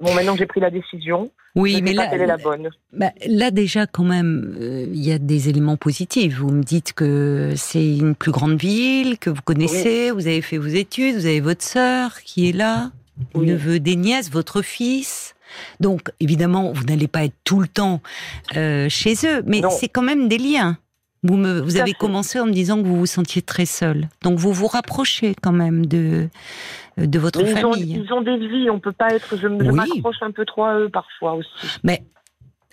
Bon, 0.00 0.14
maintenant 0.14 0.36
j'ai 0.36 0.46
pris 0.46 0.60
la 0.60 0.70
décision. 0.70 1.30
Oui, 1.54 1.82
mais 1.82 1.92
là, 1.92 2.12
est 2.14 2.26
la 2.26 2.36
bonne. 2.36 2.70
Bah, 2.92 3.10
là 3.26 3.50
déjà, 3.50 3.86
quand 3.86 4.04
même, 4.04 4.56
euh, 4.60 4.86
il 4.92 5.04
y 5.04 5.10
a 5.10 5.18
des 5.18 5.48
éléments 5.48 5.76
positifs. 5.76 6.38
Vous 6.38 6.50
me 6.50 6.62
dites 6.62 6.92
que 6.92 7.52
c'est 7.56 7.96
une 7.96 8.14
plus 8.14 8.30
grande 8.30 8.60
ville, 8.60 9.18
que 9.18 9.30
vous 9.30 9.42
connaissez, 9.42 10.10
vous 10.12 10.26
avez 10.26 10.42
fait 10.42 10.58
vos 10.58 10.68
études, 10.68 11.16
vous 11.16 11.26
avez 11.26 11.40
votre 11.40 11.64
sœur 11.64 12.20
qui 12.20 12.48
est 12.48 12.52
là, 12.52 12.92
oui. 13.34 13.46
neveu 13.46 13.80
des 13.80 13.96
nièces, 13.96 14.30
votre 14.30 14.62
fils. 14.62 15.34
Donc, 15.80 16.10
évidemment, 16.20 16.72
vous 16.72 16.84
n'allez 16.84 17.08
pas 17.08 17.24
être 17.24 17.34
tout 17.42 17.60
le 17.60 17.68
temps 17.68 18.00
euh, 18.56 18.88
chez 18.88 19.14
eux, 19.24 19.42
mais 19.46 19.62
c'est 19.70 19.88
quand 19.88 20.02
même 20.02 20.28
des 20.28 20.38
liens. 20.38 20.78
Vous, 21.24 21.36
me, 21.36 21.60
vous 21.60 21.78
avez 21.78 21.94
commencé 21.94 22.38
en 22.38 22.46
me 22.46 22.52
disant 22.52 22.80
que 22.80 22.86
vous 22.86 22.96
vous 22.96 23.06
sentiez 23.06 23.42
très 23.42 23.66
seul. 23.66 24.08
Donc 24.22 24.38
vous 24.38 24.52
vous 24.52 24.68
rapprochez 24.68 25.34
quand 25.42 25.52
même 25.52 25.86
de, 25.86 26.28
de 26.96 27.18
votre 27.18 27.44
famille. 27.44 28.02
Ils 28.04 28.12
ont, 28.12 28.22
des 28.22 28.36
vies, 28.36 28.70
on 28.70 28.78
peut 28.78 28.92
pas 28.92 29.08
être. 29.08 29.36
Je, 29.36 29.48
m'accroche 29.48 30.22
un 30.22 30.30
peu 30.30 30.44
trop 30.44 30.64
à 30.64 30.78
eux 30.78 30.88
parfois 30.88 31.34
aussi. 31.34 31.50
Mais 31.82 32.04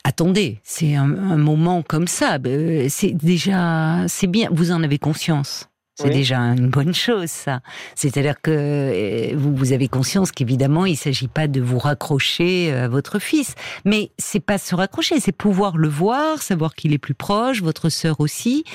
attendez, 0.03 0.59
c'est 0.63 0.95
un, 0.95 1.09
un, 1.09 1.37
moment 1.37 1.81
comme 1.81 2.07
ça. 2.07 2.37
Euh, 2.45 2.85
c'est 2.89 3.13
déjà, 3.13 4.07
c'est 4.07 4.27
bien. 4.27 4.49
Vous 4.51 4.71
en 4.71 4.83
avez 4.83 4.99
conscience. 4.99 5.67
C'est 5.97 6.09
déjà 6.09 6.39
une 6.39 6.69
bonne 6.69 6.93
chose, 6.93 7.29
ça. 7.29 7.61
C'est-à-dire 7.95 8.41
que 8.41 8.51
euh, 8.51 9.33
vous, 9.37 9.55
vous 9.55 9.71
avez 9.71 9.87
conscience 9.87 10.33
qu'évidemment, 10.33 10.85
il 10.85 10.91
ne 10.91 10.97
s'agit 10.97 11.29
pas 11.29 11.47
de 11.47 11.61
vous 11.61 11.79
raccrocher 11.79 12.71
euh, 12.71 12.85
à 12.85 12.87
votre 12.89 13.17
fils, 13.17 13.55
mais 13.85 14.11
c'est 14.17 14.41
pas 14.41 14.57
se 14.57 14.75
raccrocher, 14.75 15.21
c'est 15.21 15.31
pouvoir 15.31 15.77
le 15.77 15.87
voir, 15.87 16.41
savoir 16.41 16.75
qu'il 16.75 16.91
est 16.91 16.97
plus 16.97 17.13
proche, 17.13 17.61
votre 17.61 17.87
sœur 17.87 18.19
aussi. 18.19 18.65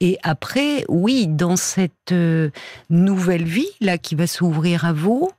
Et 0.00 0.16
après, 0.22 0.86
oui, 0.88 1.26
dans 1.26 1.56
cette 1.56 2.12
euh, 2.12 2.48
nouvelle 2.88 3.44
vie 3.44 3.68
là 3.82 3.98
qui 3.98 4.14
va 4.14 4.26
s'ouvrir 4.26 4.86
à 4.86 4.94
vous, 4.94 5.30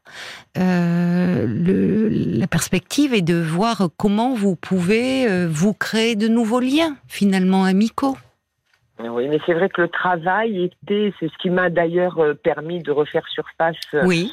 euh, 0.59 1.47
le, 1.47 2.07
la 2.09 2.45
perspective 2.45 3.15
est 3.15 3.21
de 3.23 3.41
voir 3.41 3.89
comment 3.97 4.35
vous 4.35 4.55
pouvez 4.55 5.47
vous 5.47 5.73
créer 5.73 6.15
de 6.15 6.27
nouveaux 6.27 6.59
liens 6.59 6.97
finalement 7.07 7.63
amicaux. 7.65 8.15
Oui, 9.09 9.27
mais 9.27 9.39
c'est 9.45 9.53
vrai 9.53 9.69
que 9.69 9.81
le 9.81 9.87
travail 9.87 10.63
était, 10.63 11.13
c'est 11.19 11.27
ce 11.27 11.37
qui 11.41 11.49
m'a 11.49 11.69
d'ailleurs 11.69 12.19
euh, 12.19 12.33
permis 12.33 12.79
de 12.79 12.91
refaire 12.91 13.27
surface. 13.27 13.75
Oui. 14.03 14.31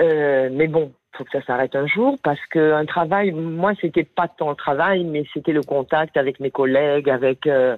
Euh, 0.00 0.48
mais 0.52 0.66
bon, 0.66 0.92
faut 1.16 1.24
que 1.24 1.30
ça 1.32 1.44
s'arrête 1.46 1.76
un 1.76 1.86
jour 1.86 2.16
parce 2.22 2.40
qu'un 2.50 2.84
travail, 2.84 3.32
moi, 3.32 3.72
c'était 3.80 4.04
pas 4.04 4.28
tant 4.28 4.50
le 4.50 4.56
travail, 4.56 5.04
mais 5.04 5.24
c'était 5.32 5.52
le 5.52 5.62
contact 5.62 6.16
avec 6.16 6.40
mes 6.40 6.50
collègues, 6.50 7.08
avec. 7.08 7.46
Euh, 7.46 7.76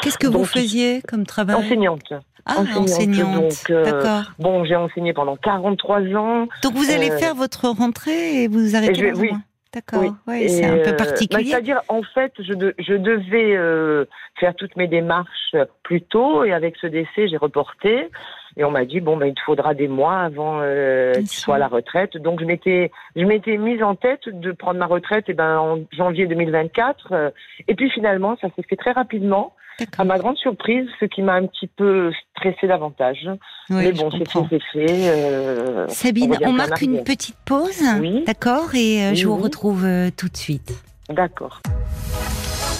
Qu'est-ce 0.00 0.16
que 0.16 0.26
vous 0.26 0.44
faisiez 0.44 1.02
comme 1.02 1.26
travail? 1.26 1.56
Enseignante. 1.56 2.14
Ah, 2.46 2.56
enseignante. 2.76 3.64
D'accord. 3.68 4.32
Bon, 4.38 4.64
j'ai 4.64 4.76
enseigné 4.76 5.12
pendant 5.12 5.36
43 5.36 6.00
ans. 6.16 6.48
Donc 6.62 6.72
vous 6.72 6.90
allez 6.90 7.10
faire 7.10 7.34
votre 7.34 7.68
rentrée 7.68 8.42
et 8.42 8.48
vous 8.48 8.74
arrêtez 8.74 9.08
et 9.08 9.12
oui. 9.12 9.30
D'accord, 9.74 10.14
oui. 10.26 10.48
c'est 10.50 10.64
un 10.64 10.76
peu 10.78 10.90
bah, 10.90 11.04
particulier. 11.04 11.50
C'est-à-dire, 11.50 11.80
en 11.88 12.02
fait, 12.02 12.32
je, 12.38 12.52
je 12.78 12.94
devais 12.94 13.56
euh, 13.56 14.04
faire 14.38 14.54
toutes 14.54 14.76
mes 14.76 14.86
démarches 14.86 15.56
plus 15.82 16.02
tôt, 16.02 16.44
et 16.44 16.52
avec 16.52 16.76
ce 16.76 16.86
décès, 16.86 17.28
j'ai 17.28 17.38
reporté. 17.38 18.10
Et 18.56 18.64
on 18.64 18.70
m'a 18.70 18.84
dit 18.84 19.00
bon 19.00 19.16
ben 19.16 19.26
il 19.26 19.34
te 19.34 19.40
faudra 19.40 19.74
des 19.74 19.88
mois 19.88 20.18
avant 20.18 20.60
euh, 20.60 21.12
que 21.12 21.20
tu 21.20 21.26
sois 21.26 21.56
à 21.56 21.58
la 21.58 21.68
retraite. 21.68 22.16
Donc 22.16 22.40
je 22.40 22.44
m'étais 22.44 22.90
je 23.16 23.24
m'étais 23.24 23.56
mise 23.56 23.82
en 23.82 23.94
tête 23.94 24.28
de 24.28 24.52
prendre 24.52 24.78
ma 24.78 24.86
retraite 24.86 25.28
et 25.28 25.32
eh 25.32 25.34
ben 25.34 25.58
en 25.58 25.78
janvier 25.92 26.26
2024. 26.26 27.08
Euh, 27.12 27.30
et 27.68 27.74
puis 27.74 27.90
finalement 27.90 28.36
ça 28.40 28.48
s'est 28.54 28.62
fait 28.68 28.76
très 28.76 28.92
rapidement. 28.92 29.54
À 29.98 30.04
ma 30.04 30.18
grande 30.18 30.36
surprise, 30.36 30.86
ce 31.00 31.06
qui 31.06 31.22
m'a 31.22 31.34
un 31.34 31.46
petit 31.46 31.66
peu 31.66 32.12
stressé 32.30 32.66
davantage. 32.66 33.28
Mais 33.70 33.92
bon, 33.92 34.10
c'est 34.10 34.28
fait, 34.30 34.40
c'est 34.50 34.62
fait. 34.72 35.08
Euh, 35.08 35.88
Sabine, 35.88 36.36
on, 36.44 36.52
marque 36.52 36.82
une 36.82 37.02
petite 37.04 37.36
pause, 37.44 37.82
oui. 38.00 38.24
d'accord 38.26 38.74
Et 38.74 39.02
euh, 39.02 39.14
je 39.14 39.26
vous 39.26 39.36
retrouve 39.36 39.84
euh, 39.84 40.10
tout 40.16 40.28
de 40.28 40.36
suite. 40.36 40.72
D'accord. 41.08 41.60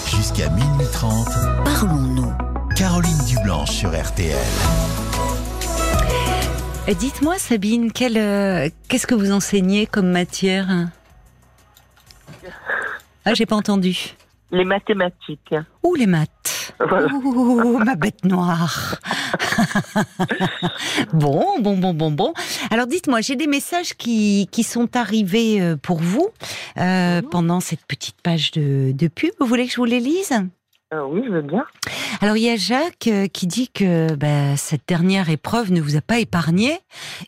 Jusqu'à 0.07 0.51
minuit 0.51 0.87
30, 0.93 1.27
parlons-nous. 1.65 2.33
Caroline 2.77 3.19
Dublanche 3.29 3.71
sur 3.71 3.91
RTL. 3.91 4.37
Dites-moi, 6.89 7.39
Sabine, 7.39 7.91
qu'est-ce 7.93 9.07
que 9.07 9.15
vous 9.15 9.33
enseignez 9.33 9.87
comme 9.87 10.11
matière? 10.11 10.89
Ah, 13.25 13.35
j'ai 13.35 13.47
pas 13.47 13.57
entendu. 13.57 14.15
Les 14.51 14.65
mathématiques. 14.65 15.55
Ou 15.83 15.95
les 15.95 16.07
maths. 16.07 16.75
Ouh, 16.81 17.79
ma 17.79 17.95
bête 17.95 18.25
noire. 18.25 18.97
bon, 21.13 21.61
bon, 21.61 21.79
bon, 21.79 21.95
bon, 21.95 22.11
bon. 22.11 22.35
Alors 22.71 22.87
dites-moi, 22.87 23.21
j'ai 23.21 23.37
des 23.37 23.47
messages 23.47 23.95
qui, 23.95 24.49
qui 24.51 24.63
sont 24.63 24.97
arrivés 24.97 25.61
euh, 25.61 25.77
pour 25.77 25.99
vous 25.99 26.29
euh, 26.77 27.23
mhm. 27.23 27.29
pendant 27.29 27.61
cette 27.61 27.87
petite 27.87 28.21
page 28.23 28.51
de, 28.51 28.93
de 28.93 29.09
pub. 29.09 29.31
Vous 29.41 29.47
voulez 29.47 29.67
que 29.67 29.73
je 29.73 29.77
vous 29.77 29.85
les 29.85 30.01
lise? 30.01 30.33
Euh, 30.93 31.07
oui, 31.09 31.23
je 31.25 31.33
veux 31.33 31.43
bien. 31.43 31.65
Alors 32.21 32.37
il 32.37 32.43
y 32.43 32.51
a 32.51 32.57
Jacques 32.57 33.09
euh, 33.09 33.27
qui 33.27 33.47
dit 33.47 33.69
que 33.69 34.15
bah, 34.15 34.57
cette 34.57 34.83
dernière 34.87 35.31
épreuve 35.31 35.73
ne 35.73 35.81
vous 35.81 35.97
a 35.97 36.03
pas 36.03 36.19
épargné 36.19 36.79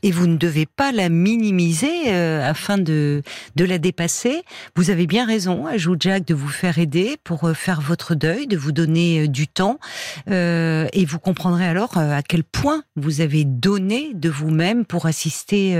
et 0.03 0.11
vous 0.11 0.27
ne 0.27 0.37
devez 0.37 0.67
pas 0.67 0.93
la 0.93 1.09
minimiser 1.09 2.13
euh, 2.13 2.47
afin 2.47 2.77
de, 2.77 3.23
la 3.57 3.79
dépasser. 3.79 4.43
Vous 4.77 4.91
avez 4.91 5.07
bien 5.07 5.27
raison, 5.27 5.67
ajoute 5.67 6.03
Jacques, 6.03 6.27
de 6.27 6.35
vous 6.35 6.49
faire 6.49 6.79
aider 6.79 7.17
pour 7.25 7.51
faire 7.57 7.81
votre 7.81 8.15
deuil, 8.15 8.47
de 8.47 8.59
vous 8.59 8.73
donner 8.73 9.29
du 9.29 9.49
temps 9.49 9.79
et 10.27 11.05
vous 11.07 11.19
comprendrez 11.19 11.67
alors 11.67 11.97
à 11.97 12.23
quel 12.23 12.45
point 12.45 12.83
vous 12.97 13.21
avez 13.21 13.45
donné 13.45 14.13
de 14.15 14.29
vous-même 14.29 14.85
pour 14.85 15.07
assister 15.07 15.77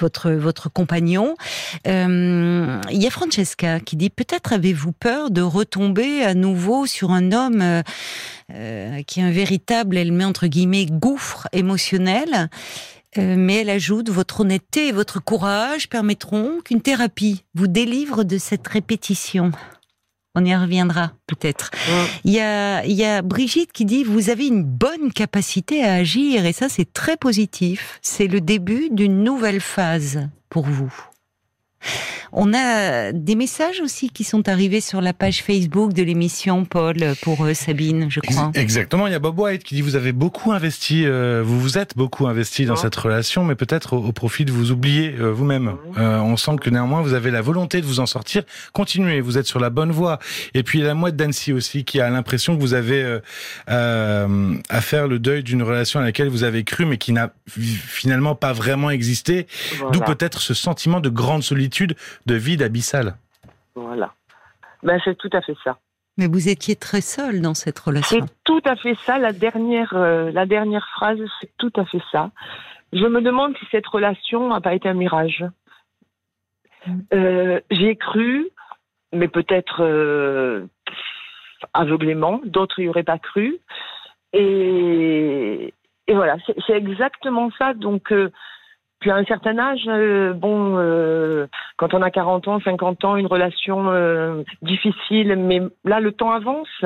votre, 0.00 0.30
votre 0.30 0.70
compagnon. 0.70 1.36
Il 1.84 2.80
y 2.90 3.06
a 3.06 3.10
Francesca 3.10 3.80
qui 3.80 3.96
dit 3.96 4.10
peut-être 4.10 4.54
avez-vous 4.54 4.92
peur 4.92 5.30
de 5.30 5.42
retomber 5.42 6.13
à 6.22 6.34
nouveau 6.34 6.86
sur 6.86 7.10
un 7.10 7.32
homme 7.32 7.62
euh, 7.62 7.82
euh, 8.52 9.02
qui 9.02 9.20
est 9.20 9.22
un 9.22 9.30
véritable, 9.30 9.96
elle 9.96 10.12
met 10.12 10.24
entre 10.24 10.46
guillemets, 10.46 10.86
gouffre 10.86 11.48
émotionnel. 11.52 12.48
Euh, 13.16 13.36
mais 13.38 13.60
elle 13.60 13.70
ajoute, 13.70 14.10
votre 14.10 14.40
honnêteté 14.40 14.88
et 14.88 14.92
votre 14.92 15.20
courage 15.20 15.88
permettront 15.88 16.60
qu'une 16.64 16.80
thérapie 16.80 17.44
vous 17.54 17.68
délivre 17.68 18.24
de 18.24 18.38
cette 18.38 18.66
répétition. 18.66 19.52
On 20.34 20.44
y 20.44 20.54
reviendra 20.54 21.12
peut-être. 21.28 21.70
Il, 22.24 22.32
y 22.32 22.40
a, 22.40 22.84
il 22.84 22.92
y 22.92 23.04
a 23.04 23.22
Brigitte 23.22 23.70
qui 23.70 23.84
dit, 23.84 24.02
vous 24.02 24.30
avez 24.30 24.48
une 24.48 24.64
bonne 24.64 25.12
capacité 25.12 25.84
à 25.84 25.94
agir 25.94 26.44
et 26.44 26.52
ça 26.52 26.68
c'est 26.68 26.92
très 26.92 27.16
positif. 27.16 28.00
C'est 28.02 28.26
le 28.26 28.40
début 28.40 28.88
d'une 28.90 29.22
nouvelle 29.22 29.60
phase 29.60 30.28
pour 30.50 30.66
vous. 30.66 30.92
On 32.32 32.52
a 32.52 33.12
des 33.12 33.36
messages 33.36 33.80
aussi 33.80 34.10
qui 34.10 34.24
sont 34.24 34.48
arrivés 34.48 34.80
sur 34.80 35.00
la 35.00 35.12
page 35.12 35.42
Facebook 35.42 35.92
de 35.92 36.02
l'émission, 36.02 36.64
Paul, 36.64 36.96
pour 37.22 37.44
euh, 37.44 37.54
Sabine, 37.54 38.10
je 38.10 38.18
crois. 38.20 38.50
Exactement. 38.54 39.06
Il 39.06 39.12
y 39.12 39.16
a 39.16 39.20
Bob 39.20 39.38
White 39.38 39.62
qui 39.62 39.76
dit 39.76 39.82
vous 39.82 39.94
avez 39.94 40.12
beaucoup 40.12 40.50
investi, 40.50 41.04
euh, 41.06 41.42
vous 41.44 41.60
vous 41.60 41.78
êtes 41.78 41.96
beaucoup 41.96 42.26
investi 42.26 42.66
dans 42.66 42.76
cette 42.76 42.96
relation, 42.96 43.44
mais 43.44 43.54
peut-être 43.54 43.94
au, 43.94 44.12
profit 44.12 44.44
de 44.44 44.52
vous 44.52 44.72
oublier 44.72 45.14
euh, 45.18 45.30
vous-même. 45.30 45.76
on 45.96 46.36
sent 46.36 46.56
que 46.60 46.70
néanmoins 46.70 47.02
vous 47.02 47.14
avez 47.14 47.30
la 47.30 47.40
volonté 47.40 47.80
de 47.80 47.86
vous 47.86 48.00
en 48.00 48.06
sortir. 48.06 48.42
Continuez, 48.72 49.20
vous 49.20 49.38
êtes 49.38 49.46
sur 49.46 49.60
la 49.60 49.70
bonne 49.70 49.92
voie. 49.92 50.18
Et 50.54 50.62
puis 50.62 50.80
il 50.80 50.82
y 50.82 50.84
a 50.84 50.88
la 50.88 50.94
mouette 50.94 51.16
d'Annecy 51.16 51.52
aussi 51.52 51.84
qui 51.84 52.00
a 52.00 52.10
l'impression 52.10 52.56
que 52.56 52.60
vous 52.60 52.74
avez 52.74 53.18
à 53.66 54.80
faire 54.80 55.06
le 55.06 55.18
deuil 55.18 55.44
d'une 55.44 55.62
relation 55.62 56.00
à 56.00 56.02
laquelle 56.02 56.28
vous 56.28 56.42
avez 56.42 56.64
cru, 56.64 56.84
mais 56.84 56.98
qui 56.98 57.12
n'a 57.12 57.32
finalement 57.48 58.34
pas 58.34 58.52
vraiment 58.52 58.90
existé. 58.90 59.46
D'où 59.92 60.00
peut-être 60.00 60.40
ce 60.40 60.54
sentiment 60.54 60.98
de 60.98 61.08
grande 61.08 61.44
solitude 61.44 61.73
de 61.82 62.34
vide 62.34 62.62
abyssal. 62.62 63.16
Voilà. 63.74 64.14
Ben, 64.82 65.00
c'est 65.04 65.16
tout 65.16 65.30
à 65.32 65.40
fait 65.40 65.56
ça. 65.64 65.78
Mais 66.16 66.28
vous 66.28 66.48
étiez 66.48 66.76
très 66.76 67.00
seul 67.00 67.40
dans 67.40 67.54
cette 67.54 67.78
relation. 67.78 68.20
C'est 68.20 68.44
tout 68.44 68.62
à 68.64 68.76
fait 68.76 68.94
ça. 69.04 69.18
La 69.18 69.32
dernière, 69.32 69.94
euh, 69.94 70.30
la 70.30 70.46
dernière 70.46 70.86
phrase, 70.94 71.18
c'est 71.40 71.50
tout 71.58 71.72
à 71.76 71.84
fait 71.84 72.02
ça. 72.12 72.30
Je 72.92 73.04
me 73.06 73.20
demande 73.20 73.56
si 73.58 73.66
cette 73.72 73.86
relation 73.86 74.48
n'a 74.48 74.60
pas 74.60 74.74
été 74.74 74.88
un 74.88 74.94
mirage. 74.94 75.44
Mm. 76.86 76.98
Euh, 77.14 77.60
J'y 77.70 77.86
ai 77.86 77.96
cru, 77.96 78.48
mais 79.12 79.26
peut-être 79.26 79.82
euh, 79.82 80.66
aveuglément. 81.72 82.40
D'autres 82.44 82.80
n'y 82.80 82.88
auraient 82.88 83.02
pas 83.02 83.18
cru. 83.18 83.58
Et, 84.32 85.74
et 86.06 86.14
voilà, 86.14 86.36
c'est 86.66 86.76
exactement 86.76 87.50
ça. 87.58 87.74
Donc, 87.74 88.12
puis 89.04 89.10
à 89.10 89.16
un 89.16 89.24
certain 89.26 89.58
âge, 89.58 89.82
euh, 89.86 90.32
bon, 90.32 90.78
euh, 90.78 91.46
quand 91.76 91.92
on 91.92 92.00
a 92.00 92.10
40 92.10 92.48
ans, 92.48 92.58
50 92.58 93.04
ans, 93.04 93.16
une 93.16 93.26
relation 93.26 93.90
euh, 93.90 94.42
difficile, 94.62 95.36
mais 95.36 95.60
là 95.84 96.00
le 96.00 96.10
temps 96.12 96.30
avance. 96.30 96.82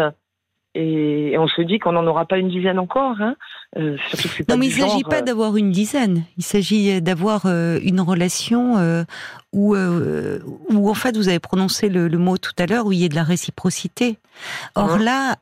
Et, 0.81 1.37
on 1.38 1.49
se 1.49 1.62
dit 1.62 1.79
qu'on 1.79 1.93
n'en 1.93 2.07
aura 2.07 2.25
pas 2.25 2.38
une 2.38 2.49
dizaine 2.49 2.79
encore. 2.79 3.17
Hein. 3.21 3.35
Euh, 3.77 3.97
non, 4.49 4.57
mais 4.57 4.67
il 4.67 4.75
ne 4.77 4.88
s'agit 4.88 5.05
pas 5.05 5.23
d'avoir 5.23 5.57
une 5.57 5.73
dizaine. 5.73 6.25
Il 6.37 6.45
s'agit 6.45 7.03
d'avoir 7.03 7.47
une 7.47 8.01
relation 8.01 9.05
où, 9.53 9.77
où, 9.77 10.91
en 10.91 10.95
fait, 10.95 11.17
vous 11.17 11.29
avez 11.29 11.38
prononcé 11.38 11.88
le, 11.88 12.09
mot 12.19 12.38
tout 12.38 12.53
à 12.59 12.67
l'heure, 12.67 12.87
où 12.87 12.93
il 12.93 13.01
y 13.01 13.05
a 13.05 13.09
de 13.09 13.14
la 13.14 13.25
réciprocité. 13.25 14.19
Or 14.75 14.93
hein 14.93 14.99
là, 14.99 15.37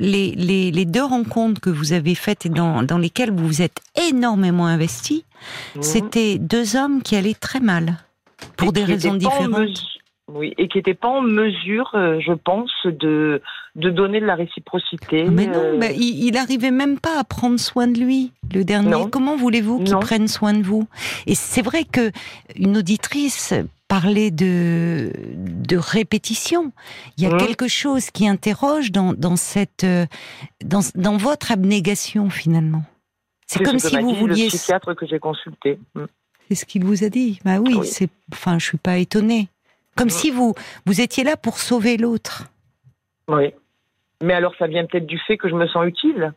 les, 0.00 0.32
les, 0.32 0.70
les, 0.70 0.84
deux 0.84 1.04
rencontres 1.04 1.60
que 1.60 1.70
vous 1.70 1.92
avez 1.92 2.14
faites 2.14 2.46
et 2.46 2.48
dans, 2.48 2.82
dans 2.82 2.98
lesquelles 2.98 3.30
vous 3.30 3.46
vous 3.46 3.62
êtes 3.62 3.80
énormément 4.10 4.66
investi, 4.66 5.24
Mhm. 5.74 5.82
C'était 5.82 6.38
deux 6.38 6.76
hommes 6.76 7.02
qui 7.02 7.16
allaient 7.16 7.34
très 7.34 7.60
mal, 7.60 7.96
pour 8.56 8.72
des 8.72 8.84
raisons 8.84 9.14
différentes. 9.14 9.68
Oui, 10.28 10.52
et 10.58 10.68
qui 10.68 10.76
n'étaient 10.76 10.94
pas 10.94 11.08
en 11.08 11.22
mesure, 11.22 11.90
euh, 11.94 12.20
je 12.20 12.32
pense, 12.32 12.70
de, 12.84 13.40
de 13.76 13.88
donner 13.88 14.20
de 14.20 14.26
la 14.26 14.34
réciprocité. 14.34 15.24
Mais 15.24 15.46
non, 15.46 15.80
euh. 15.80 15.90
il, 15.96 16.30
n'arrivait 16.32 16.70
même 16.70 17.00
pas 17.00 17.18
à 17.18 17.24
prendre 17.24 17.58
soin 17.58 17.86
de 17.86 17.98
lui, 17.98 18.32
le 18.52 18.62
dernier. 18.62 19.08
Comment 19.10 19.36
voulez-vous 19.36 19.84
qu'il 19.84 19.96
prenne 19.96 20.28
soin 20.28 20.52
de 20.52 20.62
vous? 20.62 20.86
Et 21.26 21.34
c'est 21.34 21.62
vrai 21.62 21.84
que 21.84 22.10
une 22.56 22.76
auditrice 22.76 23.54
parlait 23.88 24.30
de, 24.30 25.12
de 25.34 25.76
répétition. 25.78 26.72
Il 27.16 27.24
y 27.24 27.26
a 27.26 27.30
mhm. 27.30 27.38
quelque 27.38 27.66
chose 27.66 28.10
qui 28.10 28.28
interroge 28.28 28.92
dans, 28.92 29.14
dans 29.14 29.36
cette, 29.36 29.84
euh, 29.84 30.04
dans, 30.62 30.80
dans 30.94 31.16
votre 31.16 31.52
abnégation 31.52 32.28
finalement. 32.28 32.82
C'est 33.46 33.64
comme 33.64 33.78
si 33.78 33.96
vous 33.96 34.14
vouliez. 34.14 34.44
Le 34.44 34.48
psychiatre 34.50 34.94
que 34.94 35.06
j'ai 35.06 35.18
consulté. 35.18 35.78
Mm. 35.94 36.04
C'est 36.48 36.54
ce 36.54 36.64
qu'il 36.66 36.84
vous 36.84 37.02
a 37.02 37.08
dit. 37.08 37.40
Bah 37.44 37.58
oui, 37.60 37.78
c'est. 37.84 38.08
Enfin, 38.32 38.58
je 38.58 38.66
suis 38.66 38.78
pas 38.78 38.98
étonnée. 38.98 39.48
Comme 39.98 40.06
mm. 40.06 40.10
si 40.10 40.30
vous 40.30 40.54
vous 40.86 41.00
étiez 41.00 41.24
là 41.24 41.36
pour 41.36 41.58
sauver 41.58 41.96
l'autre. 41.96 42.44
Oui. 43.26 43.52
Mais 44.22 44.32
alors, 44.32 44.54
ça 44.58 44.66
vient 44.66 44.86
peut-être 44.86 45.06
du 45.06 45.18
fait 45.26 45.36
que 45.36 45.48
je 45.48 45.54
me 45.54 45.66
sens 45.66 45.86
utile. 45.86 46.32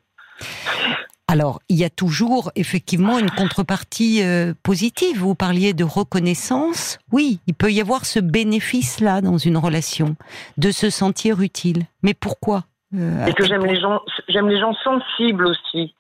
Alors, 1.28 1.62
il 1.70 1.78
y 1.78 1.86
a 1.86 1.90
toujours 1.90 2.52
effectivement 2.56 3.18
une 3.18 3.30
contrepartie 3.30 4.22
euh, 4.22 4.54
positive. 4.64 5.20
Vous 5.20 5.36
parliez 5.36 5.74
de 5.74 5.86
reconnaissance. 5.86 7.00
Oui, 7.12 7.40
il 7.48 7.54
peut 7.54 7.72
y 7.72 7.80
avoir 7.80 8.06
ce 8.06 8.20
bénéfice-là 8.20 9.22
dans 9.22 9.38
une 9.38 9.58
relation, 9.58 10.18
de 10.58 10.72
se 10.72 10.90
sentir 10.90 11.42
utile. 11.42 11.84
Mais 12.04 12.14
pourquoi 12.14 12.66
euh, 12.96 13.26
Et 13.28 13.34
que 13.34 13.46
j'aime 13.46 13.66
les 13.66 13.80
gens, 13.80 14.02
j'aime 14.28 14.50
les 14.50 14.60
gens 14.60 14.74
sensibles 14.84 15.48
aussi. 15.48 15.96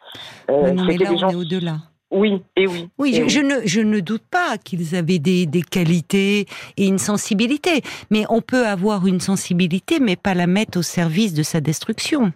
Euh, 0.49 0.73
mais 0.85 0.97
là, 0.97 1.11
on 1.11 1.29
est 1.29 1.35
au-delà. 1.35 1.77
Oui, 2.11 2.43
et 2.57 2.67
oui. 2.67 2.89
Oui, 2.97 3.23
je, 3.27 3.39
Ne, 3.39 3.65
je 3.65 3.79
ne 3.79 4.01
doute 4.01 4.23
pas 4.29 4.57
qu'ils 4.57 4.95
avaient 4.95 5.19
des, 5.19 5.45
des, 5.45 5.61
qualités 5.61 6.45
et 6.75 6.85
une 6.85 6.99
sensibilité. 6.99 7.81
Mais 8.09 8.25
on 8.29 8.41
peut 8.41 8.67
avoir 8.67 9.07
une 9.07 9.21
sensibilité, 9.21 9.99
mais 9.99 10.17
pas 10.17 10.33
la 10.33 10.45
mettre 10.45 10.77
au 10.77 10.81
service 10.81 11.33
de 11.33 11.43
sa 11.43 11.61
destruction. 11.61 12.33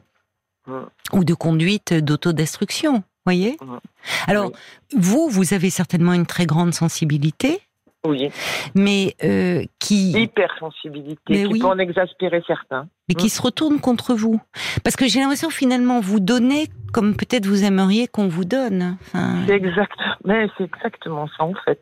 Hum. 0.67 0.88
Ou 1.13 1.23
de 1.23 1.33
conduite 1.33 1.93
d'autodestruction. 1.93 3.03
Voyez? 3.25 3.57
Hum. 3.61 3.79
Alors, 4.27 4.51
vous, 4.95 5.29
vous 5.29 5.53
avez 5.53 5.69
certainement 5.69 6.13
une 6.13 6.25
très 6.25 6.45
grande 6.45 6.73
sensibilité. 6.73 7.61
Oui. 8.05 8.29
Mais 8.75 9.15
euh, 9.23 9.63
qui. 9.79 10.11
Hypersensibilité, 10.11 11.47
qui 11.47 11.59
peut 11.59 11.65
en 11.65 11.79
exaspérer 11.79 12.43
certains. 12.47 12.87
Mais 13.07 13.15
qui 13.15 13.29
se 13.29 13.41
retourne 13.41 13.79
contre 13.79 14.13
vous. 14.13 14.41
Parce 14.83 14.95
que 14.95 15.07
j'ai 15.07 15.19
l'impression 15.19 15.49
finalement 15.49 15.99
vous 15.99 16.19
donnez 16.19 16.67
comme 16.93 17.15
peut-être 17.15 17.45
vous 17.45 17.63
aimeriez 17.63 18.07
qu'on 18.07 18.27
vous 18.27 18.45
donne. 18.45 18.97
C'est 19.45 19.53
exact, 19.53 19.99
mais 20.23 20.47
c'est 20.57 20.63
exactement 20.63 21.27
ça 21.37 21.43
en 21.43 21.53
fait. 21.65 21.81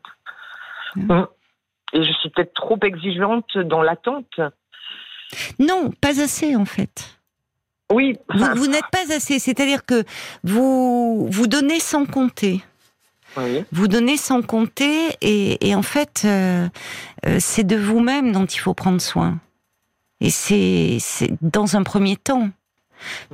Hum. 0.98 1.28
Et 1.94 2.04
je 2.04 2.12
suis 2.14 2.30
peut-être 2.30 2.54
trop 2.54 2.80
exigeante 2.84 3.58
dans 3.58 3.82
l'attente. 3.82 4.40
Non, 5.60 5.92
pas 6.02 6.22
assez 6.22 6.56
en 6.56 6.66
fait. 6.66 7.20
Oui. 7.92 8.18
Vous, 8.30 8.68
n'êtes 8.68 8.90
pas 8.92 9.16
assez, 9.16 9.40
c'est-à-dire 9.40 9.86
que 9.86 10.04
vous 10.44 11.28
vous 11.30 11.48
donnez 11.48 11.80
sans 11.80 12.06
compter. 12.06 12.64
Vous 13.72 13.88
donnez 13.88 14.18
sans 14.18 14.42
compter 14.42 15.16
et, 15.22 15.76
en 15.76 15.82
fait, 15.82 16.24
euh, 16.26 16.68
euh, 17.26 17.38
c'est 17.40 17.64
de 17.64 17.76
vous-même 17.76 18.32
dont 18.32 18.46
il 18.46 18.60
faut 18.60 18.74
prendre 18.74 19.02
soin. 19.02 19.40
Et 20.22 20.30
c'est 20.30 21.00
dans 21.42 21.76
un 21.76 21.84
premier 21.84 22.16
temps 22.16 22.50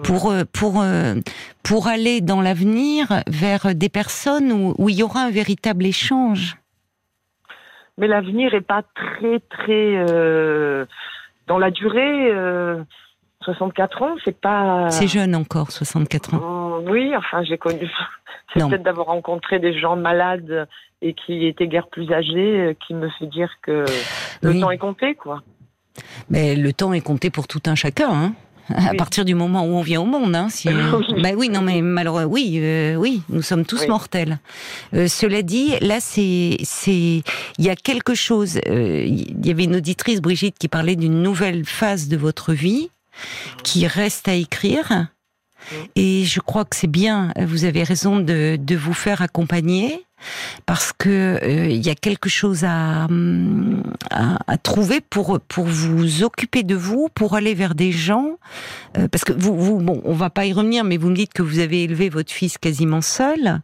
pour 0.03 0.31
euh, 0.31 0.43
pour 0.51 0.83
pour 1.61 1.87
aller 1.87 2.21
dans 2.21 2.41
l'avenir 2.41 3.21
vers 3.27 3.75
des 3.75 3.89
personnes 3.89 4.51
où, 4.51 4.73
où, 4.79 4.89
il 4.89 4.95
y 4.95 5.03
aura 5.03 5.21
un 5.21 5.29
véritable 5.29 5.85
échange. 5.85 6.57
Mais 7.99 8.07
l'avenir 8.07 8.55
est 8.55 8.61
pas 8.61 8.83
très 8.95 9.39
très 9.41 10.05
dans 11.47 11.59
la 11.59 11.69
durée. 11.69 12.33
64 13.43 14.01
ans, 14.01 14.15
c'est 14.25 14.39
pas. 14.39 14.89
C'est 14.89 15.07
jeune 15.07 15.35
encore, 15.35 15.71
64 15.71 16.33
ans. 16.35 16.79
oui, 16.87 17.15
enfin, 17.15 17.43
j'ai 17.43 17.57
connu. 17.57 17.89
C'est 18.53 18.67
peut-être 18.67 18.81
d'avoir 18.81 19.07
rencontré 19.07 19.59
des 19.59 19.77
gens 19.77 19.95
malades 19.95 20.67
et 21.03 21.13
qui 21.13 21.45
étaient 21.45 21.67
guère 21.67 21.87
plus 21.87 22.11
âgés 22.11 22.59
euh, 22.59 22.73
qui 22.73 22.95
me 22.95 23.07
fait 23.19 23.27
dire 23.27 23.51
que 23.61 23.85
le 24.41 24.59
temps 24.59 24.71
est 24.71 24.79
compté, 24.79 25.13
quoi. 25.13 25.43
Mais 26.31 26.55
le 26.55 26.73
temps 26.73 26.91
est 26.93 27.01
compté 27.01 27.29
pour 27.29 27.47
tout 27.47 27.61
un 27.67 27.75
chacun, 27.75 28.09
hein 28.09 28.33
à 28.75 28.93
partir 28.93 29.25
du 29.25 29.35
moment 29.35 29.63
où 29.63 29.69
on 29.69 29.81
vient 29.81 30.01
au 30.01 30.05
monde. 30.05 30.35
Hein, 30.35 30.47
si, 30.49 30.69
bah 31.23 31.29
oui, 31.35 31.49
non, 31.49 31.61
mais 31.61 31.81
malheureusement, 31.81 32.31
oui, 32.31 32.59
euh, 32.61 32.95
oui, 32.95 33.21
nous 33.29 33.41
sommes 33.41 33.65
tous 33.65 33.87
mortels. 33.87 34.39
Euh, 34.93 35.07
cela 35.07 35.41
dit, 35.41 35.73
là, 35.81 35.99
c'est, 35.99 36.57
c'est, 36.63 37.23
il 37.57 37.65
y 37.65 37.69
a 37.69 37.75
quelque 37.75 38.13
chose. 38.13 38.59
Il 38.67 39.45
y 39.45 39.51
avait 39.51 39.63
une 39.63 39.77
auditrice, 39.77 40.21
Brigitte, 40.21 40.57
qui 40.59 40.67
parlait 40.67 40.95
d'une 40.95 41.21
nouvelle 41.21 41.65
phase 41.65 42.07
de 42.09 42.17
votre 42.17 42.53
vie. 42.53 42.89
Qui 43.63 43.87
reste 43.87 44.27
à 44.27 44.33
écrire. 44.33 45.07
Et 45.95 46.23
je 46.23 46.39
crois 46.39 46.63
que 46.63 46.75
c'est 46.75 46.87
bien, 46.87 47.33
vous 47.37 47.65
avez 47.65 47.83
raison 47.83 48.19
de, 48.19 48.55
de 48.57 48.75
vous 48.75 48.93
faire 48.93 49.21
accompagner 49.21 50.05
parce 50.65 50.93
que 50.93 51.09
euh, 51.43 51.67
il 51.67 51.85
y 51.85 51.89
a 51.89 51.95
quelque 51.95 52.29
chose 52.29 52.63
à, 52.63 53.07
à, 54.11 54.57
trouver 54.57 55.01
pour 55.01 55.39
pour 55.47 55.65
vous 55.65 56.23
occuper 56.23 56.63
de 56.63 56.75
vous, 56.75 57.09
pour 57.13 57.35
aller 57.35 57.53
vers 57.53 57.75
des 57.75 57.91
gens, 57.91 58.37
euh, 58.97 59.07
parce 59.07 59.23
que 59.23 59.33
vous, 59.33 59.57
vous 59.57 59.77
bon, 59.79 60.01
on 60.03 60.13
va 60.13 60.29
pas 60.29 60.45
y 60.45 60.53
revenir, 60.53 60.83
mais 60.83 60.97
vous 60.97 61.09
me 61.09 61.15
dites 61.15 61.33
que 61.33 61.41
vous 61.41 61.59
avez 61.59 61.83
élevé 61.83 62.09
votre 62.09 62.31
fils 62.31 62.57
quasiment 62.57 63.01
seul. 63.01 63.61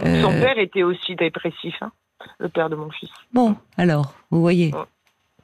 Son 0.00 0.06
euh, 0.06 0.40
père 0.40 0.58
était 0.58 0.82
aussi 0.82 1.14
dépressif, 1.14 1.74
hein, 1.80 1.92
le 2.38 2.48
père 2.48 2.68
de 2.68 2.76
mon 2.76 2.90
fils. 2.90 3.10
Bon, 3.32 3.56
alors, 3.76 4.14
vous 4.30 4.40
voyez. 4.40 4.72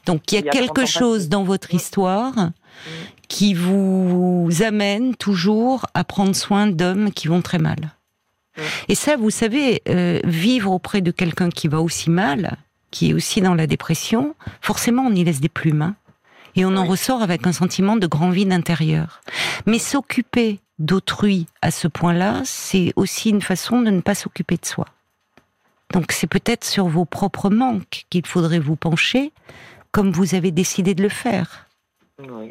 Donc 0.07 0.33
il 0.33 0.37
y 0.37 0.49
a, 0.49 0.51
quelque 0.51 0.87
chose 0.87 1.29
dans 1.29 1.45
votre 1.45 1.75
histoire 1.75 2.35
mm. 2.35 2.53
Qui 3.29 3.55
vous 3.55 4.49
amène 4.61 5.15
toujours 5.15 5.87
à 5.95 6.05
prendre 6.05 6.35
soin 6.35 6.67
d'hommes 6.67 7.13
qui 7.13 7.29
vont 7.29 7.43
très 7.43 7.59
mal. 7.59 7.95
Et 8.89 8.95
ça, 8.95 9.17
vous 9.17 9.31
savez, 9.31 9.83
euh, 9.89 10.21
vivre 10.25 10.73
auprès 10.73 11.01
de 11.01 11.11
quelqu'un 11.11 11.51
qui 11.51 11.69
va 11.69 11.81
aussi 11.81 12.11
mal, 12.11 12.57
qui 12.91 13.11
est 13.11 13.13
aussi 13.13 13.41
dans 13.41 13.55
la 13.55 13.67
dépression, 13.67 14.35
forcément 14.61 15.03
on 15.07 15.15
y 15.15 15.25
laisse 15.25 15.41
des 15.41 15.49
plumes. 15.49 15.83
Hein. 15.83 15.95
et 16.57 16.65
on 16.65 16.77
en 16.77 16.87
ressort 16.87 17.23
avec 17.23 17.47
un 17.47 17.53
sentiment 17.53 17.97
de 17.97 18.07
grand 18.07 18.31
vide 18.31 18.53
intérieur. 18.53 19.21
Mais 19.67 19.79
s'occuper 19.79 20.59
d'autrui 20.79 21.47
à 21.63 21.71
ce 21.71 21.87
point-là, 21.87 22.41
c'est 22.45 22.93
aussi 22.97 23.31
une 23.31 23.43
façon 23.43 23.83
de 23.83 23.91
ne 23.91 24.01
pas 24.01 24.15
s'occuper 24.15 24.57
de 24.57 24.67
soi. 24.67 24.87
Donc 25.93 26.13
c'est 26.13 26.27
peut-être 26.27 26.65
sur 26.65 26.89
vos 26.89 27.05
propres 27.05 27.51
manques 27.51 28.07
qu'il 28.11 28.27
faudrait 28.27 28.59
vous 28.59 28.77
pencher, 28.77 29.33
comme 29.93 30.11
vous 30.11 30.35
avez 30.35 30.51
décidé 30.51 30.95
de 30.95 31.03
le 31.03 31.09
faire. 31.09 31.68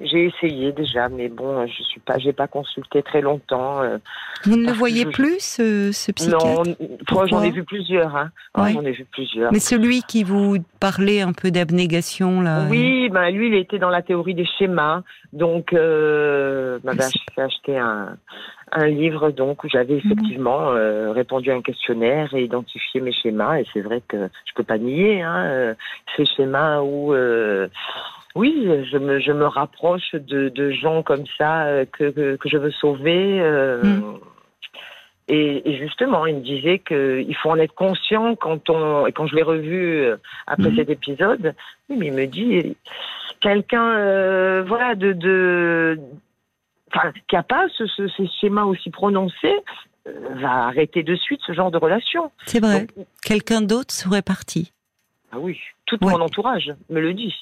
J'ai 0.01 0.25
essayé 0.25 0.71
déjà, 0.71 1.10
mais 1.10 1.27
bon, 1.27 1.67
je 1.67 1.84
suis 1.84 1.99
pas, 1.99 2.17
j'ai 2.17 2.32
pas 2.32 2.47
consulté 2.47 3.03
très 3.03 3.19
longtemps. 3.19 3.82
Euh, 3.82 3.97
vous 4.45 4.56
ne 4.56 4.67
le 4.67 4.71
voyez 4.71 5.06
plus, 5.06 5.39
ce, 5.39 6.12
psychiatre 6.13 6.63
Non, 7.12 7.25
j'en 7.27 7.43
ai 7.43 7.51
vu 7.51 7.65
plusieurs. 7.65 8.15
Hein. 8.15 8.32
J'en 8.56 8.86
ai 8.86 8.91
vu 8.91 9.06
plusieurs. 9.12 9.51
Mais 9.51 9.60
celui 9.60 10.03
qui 10.03 10.23
vous 10.23 10.58
parlait 10.80 11.19
un 11.19 11.34
peu 11.34 11.51
d'abnégation, 11.51 12.39
là. 12.39 12.65
Oui, 12.69 13.10
ben 13.10 13.30
lui, 13.30 13.47
il 13.47 13.56
était 13.56 13.80
dans 13.80 13.89
la 13.89 14.01
théorie 14.01 14.36
des 14.36 14.47
schémas, 14.58 15.03
donc 15.34 15.73
euh, 15.73 16.80
m'avait 16.86 17.03
acheté 17.38 17.77
un, 17.77 18.17
un 18.71 18.88
livre 18.88 19.32
donc 19.32 19.63
où 19.63 19.69
j'avais 19.69 19.95
mhm. 19.95 20.01
effectivement 20.03 20.71
euh, 20.71 21.12
répondu 21.12 21.51
à 21.51 21.56
un 21.56 21.62
questionnaire 21.62 22.34
et 22.34 22.43
identifié 22.43 23.01
mes 23.01 23.13
schémas 23.13 23.60
et 23.60 23.65
c'est 23.73 23.82
vrai 23.82 24.01
que 24.08 24.30
je 24.45 24.53
peux 24.56 24.63
pas 24.63 24.77
nier 24.77 25.21
hein, 25.21 25.45
euh, 25.45 25.73
ces 26.15 26.25
schémas 26.25 26.82
où 26.82 27.13
euh, 27.13 27.67
oui 28.38 28.67
je 28.91 28.97
me 28.97 29.19
je 29.19 29.32
me 29.32 29.45
rapproche 29.45 30.13
de, 30.13 30.50
de 30.50 30.71
gens 30.71 31.04
comme 31.04 31.26
ça 31.38 31.63
euh, 31.65 31.86
que, 31.86 32.10
que, 32.10 32.36
que 32.36 32.50
je 32.50 32.58
veux 32.58 32.71
sauver 32.71 33.41
mhm. 33.84 34.19
et, 35.28 35.69
et, 35.69 35.78
justement 35.78 36.26
il 36.26 36.36
me 36.36 36.41
disait 36.41 36.80
que 36.80 37.23
il 37.28 37.36
faut 37.36 37.50
en 37.50 37.58
être 37.58 37.76
conscient 37.76 38.36
quand 38.36 38.69
on 38.69 39.08
et 39.08 39.12
quand 39.12 39.28
je 39.28 39.36
l'ai 39.36 39.43
revu 39.43 40.08
après 40.45 40.69
mhm. 40.69 40.76
cet 40.76 40.89
épisode 40.89 41.56
oui 41.89 41.97
mais 41.97 42.08
il 42.08 42.13
me 42.13 42.26
dit 42.28 42.78
quelqu'un 43.39 44.62
voilà 44.63 44.95
de, 44.95 45.13
de 45.13 46.00
qui 47.28 47.36
n'a 47.36 47.43
pas 47.43 47.67
ce, 47.78 47.86
schémas 48.39 48.63
aussi 48.63 48.89
prononcés, 48.89 49.60
euh, 50.08 50.12
va 50.36 50.67
arrêter 50.67 51.04
de 51.04 51.15
suite 51.15 51.41
ce 51.45 51.54
genre 51.54 51.71
de 51.71 51.78
relation. 51.78 52.32
C'est 52.45 52.60
vrai. 52.60 52.88
Quelqu'un 53.23 53.62
d'autre 53.62 53.93
serait 53.93 54.21
parti. 54.21 54.71
Ah 55.32 55.39
oui, 55.39 55.60
tout 55.86 55.97
mon 56.02 56.21
entourage 56.21 56.73
me 56.89 57.02
le 57.02 57.13
dit. 57.13 57.34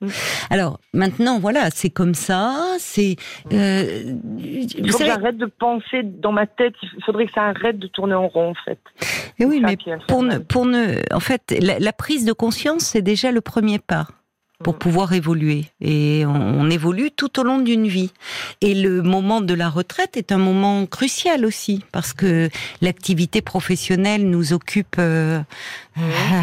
Alors 0.50 0.80
maintenant, 0.92 1.38
voilà, 1.38 1.70
c'est 1.70 1.90
comme 1.90 2.14
ça. 2.14 2.76
C'est. 2.78 3.16
Euh, 3.52 4.14
il 4.38 4.90
faut 4.90 4.98
que 4.98 5.04
j'arrête 5.04 5.36
de 5.36 5.46
penser 5.46 6.02
dans 6.02 6.32
ma 6.32 6.46
tête. 6.46 6.74
Il 6.82 7.04
faudrait 7.04 7.26
que 7.26 7.32
ça 7.32 7.42
arrête 7.42 7.78
de 7.78 7.86
tourner 7.86 8.14
en 8.14 8.28
rond, 8.28 8.50
en 8.50 8.54
fait. 8.64 8.78
Et 9.38 9.44
oui, 9.44 9.60
mais 9.64 9.76
pour 10.06 10.22
ne, 10.22 10.38
pour 10.38 10.66
ne, 10.66 11.02
en 11.14 11.20
fait, 11.20 11.54
la 11.60 11.92
prise 11.92 12.24
de 12.24 12.32
conscience, 12.32 12.82
c'est 12.82 13.02
déjà 13.02 13.32
le 13.32 13.40
premier 13.40 13.78
pas 13.78 14.06
pour 14.62 14.74
mm. 14.74 14.78
pouvoir 14.78 15.12
évoluer. 15.12 15.66
Et 15.80 16.24
on, 16.26 16.68
évolue 16.68 17.10
tout 17.10 17.40
au 17.40 17.44
long 17.44 17.60
d'une 17.60 17.88
vie. 17.88 18.10
Et 18.60 18.74
le 18.74 19.02
moment 19.02 19.40
de 19.40 19.54
la 19.54 19.70
retraite 19.70 20.16
est 20.16 20.32
un 20.32 20.38
moment 20.38 20.84
crucial 20.84 21.46
aussi, 21.46 21.82
parce 21.92 22.12
que 22.12 22.50
l'activité 22.82 23.40
professionnelle 23.40 24.28
nous 24.28 24.52
occupe 24.52 24.96
euh, 24.98 25.40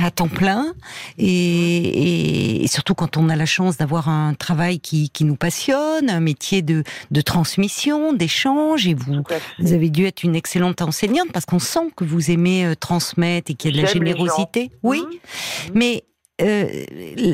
à 0.02 0.10
temps 0.10 0.28
plein, 0.28 0.74
et, 1.20 2.64
et, 2.64 2.68
surtout 2.68 2.96
quand 2.96 3.18
on 3.18 3.30
a 3.30 3.36
la 3.36 3.46
chance 3.46 3.78
d'avoir 3.78 4.10
un 4.10 4.34
travail 4.34 4.80
qui, 4.80 5.10
qui, 5.10 5.26
nous 5.26 5.36
passionne, 5.36 6.10
un 6.10 6.20
métier 6.20 6.62
de, 6.62 6.84
de 7.12 7.22
transmission, 7.22 8.14
d'échange, 8.14 8.88
et 8.88 8.96
vous, 8.96 9.24
vous 9.60 9.74
avez 9.74 9.90
dû 9.90 10.06
être 10.06 10.24
une 10.24 10.36
excellente 10.36 10.82
enseignante, 10.82 11.32
parce 11.32 11.46
qu'on 11.46 11.60
sent 11.60 11.92
que 11.96 12.04
vous 12.04 12.32
aimez 12.32 12.66
euh, 12.66 12.76
transmettre 12.76 13.52
et 13.52 13.54
qu'il 13.54 13.76
y 13.76 13.80
a 13.80 13.82
de 13.82 13.86
la 13.86 13.94
générosité. 13.94 14.72
Oui, 14.82 15.02
mm. 15.02 15.72
mais 15.76 16.04
euh, 16.42 16.86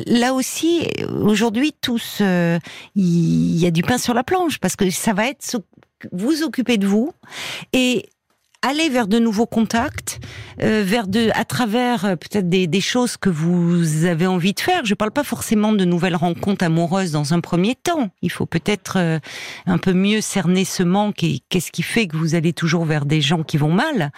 là 0.06 0.32
aussi, 0.34 0.86
aujourd'hui, 1.08 1.74
tous, 1.80 2.18
euh, 2.20 2.58
il 2.94 3.58
y 3.58 3.66
a 3.66 3.70
du 3.70 3.82
pain 3.82 3.98
sur 3.98 4.14
la 4.14 4.22
planche 4.22 4.58
parce 4.58 4.76
que 4.76 4.88
ça 4.90 5.12
va 5.12 5.28
être 5.28 5.56
vous 6.12 6.42
occuper 6.42 6.78
de 6.78 6.86
vous. 6.86 7.12
Et 7.72 8.08
aller 8.62 8.88
vers 8.88 9.08
de 9.08 9.18
nouveaux 9.18 9.46
contacts, 9.46 10.20
euh, 10.62 10.82
vers 10.84 11.08
de, 11.08 11.30
à 11.34 11.44
travers 11.44 12.04
euh, 12.04 12.16
peut-être 12.16 12.48
des, 12.48 12.68
des, 12.68 12.80
choses 12.80 13.16
que 13.16 13.28
vous 13.28 14.04
avez 14.04 14.26
envie 14.26 14.54
de 14.54 14.60
faire. 14.60 14.84
Je 14.84 14.94
parle 14.94 15.10
pas 15.10 15.24
forcément 15.24 15.72
de 15.72 15.84
nouvelles 15.84 16.14
rencontres 16.14 16.64
amoureuses 16.64 17.10
dans 17.10 17.34
un 17.34 17.40
premier 17.40 17.74
temps. 17.74 18.10
Il 18.22 18.30
faut 18.30 18.46
peut-être 18.46 18.98
euh, 18.98 19.18
un 19.66 19.78
peu 19.78 19.92
mieux 19.92 20.20
cerner 20.20 20.64
ce 20.64 20.84
manque 20.84 21.24
et 21.24 21.40
qu'est-ce 21.48 21.72
qui 21.72 21.82
fait 21.82 22.06
que 22.06 22.16
vous 22.16 22.36
allez 22.36 22.52
toujours 22.52 22.84
vers 22.84 23.04
des 23.04 23.20
gens 23.20 23.42
qui 23.42 23.56
vont 23.56 23.72
mal 23.72 24.12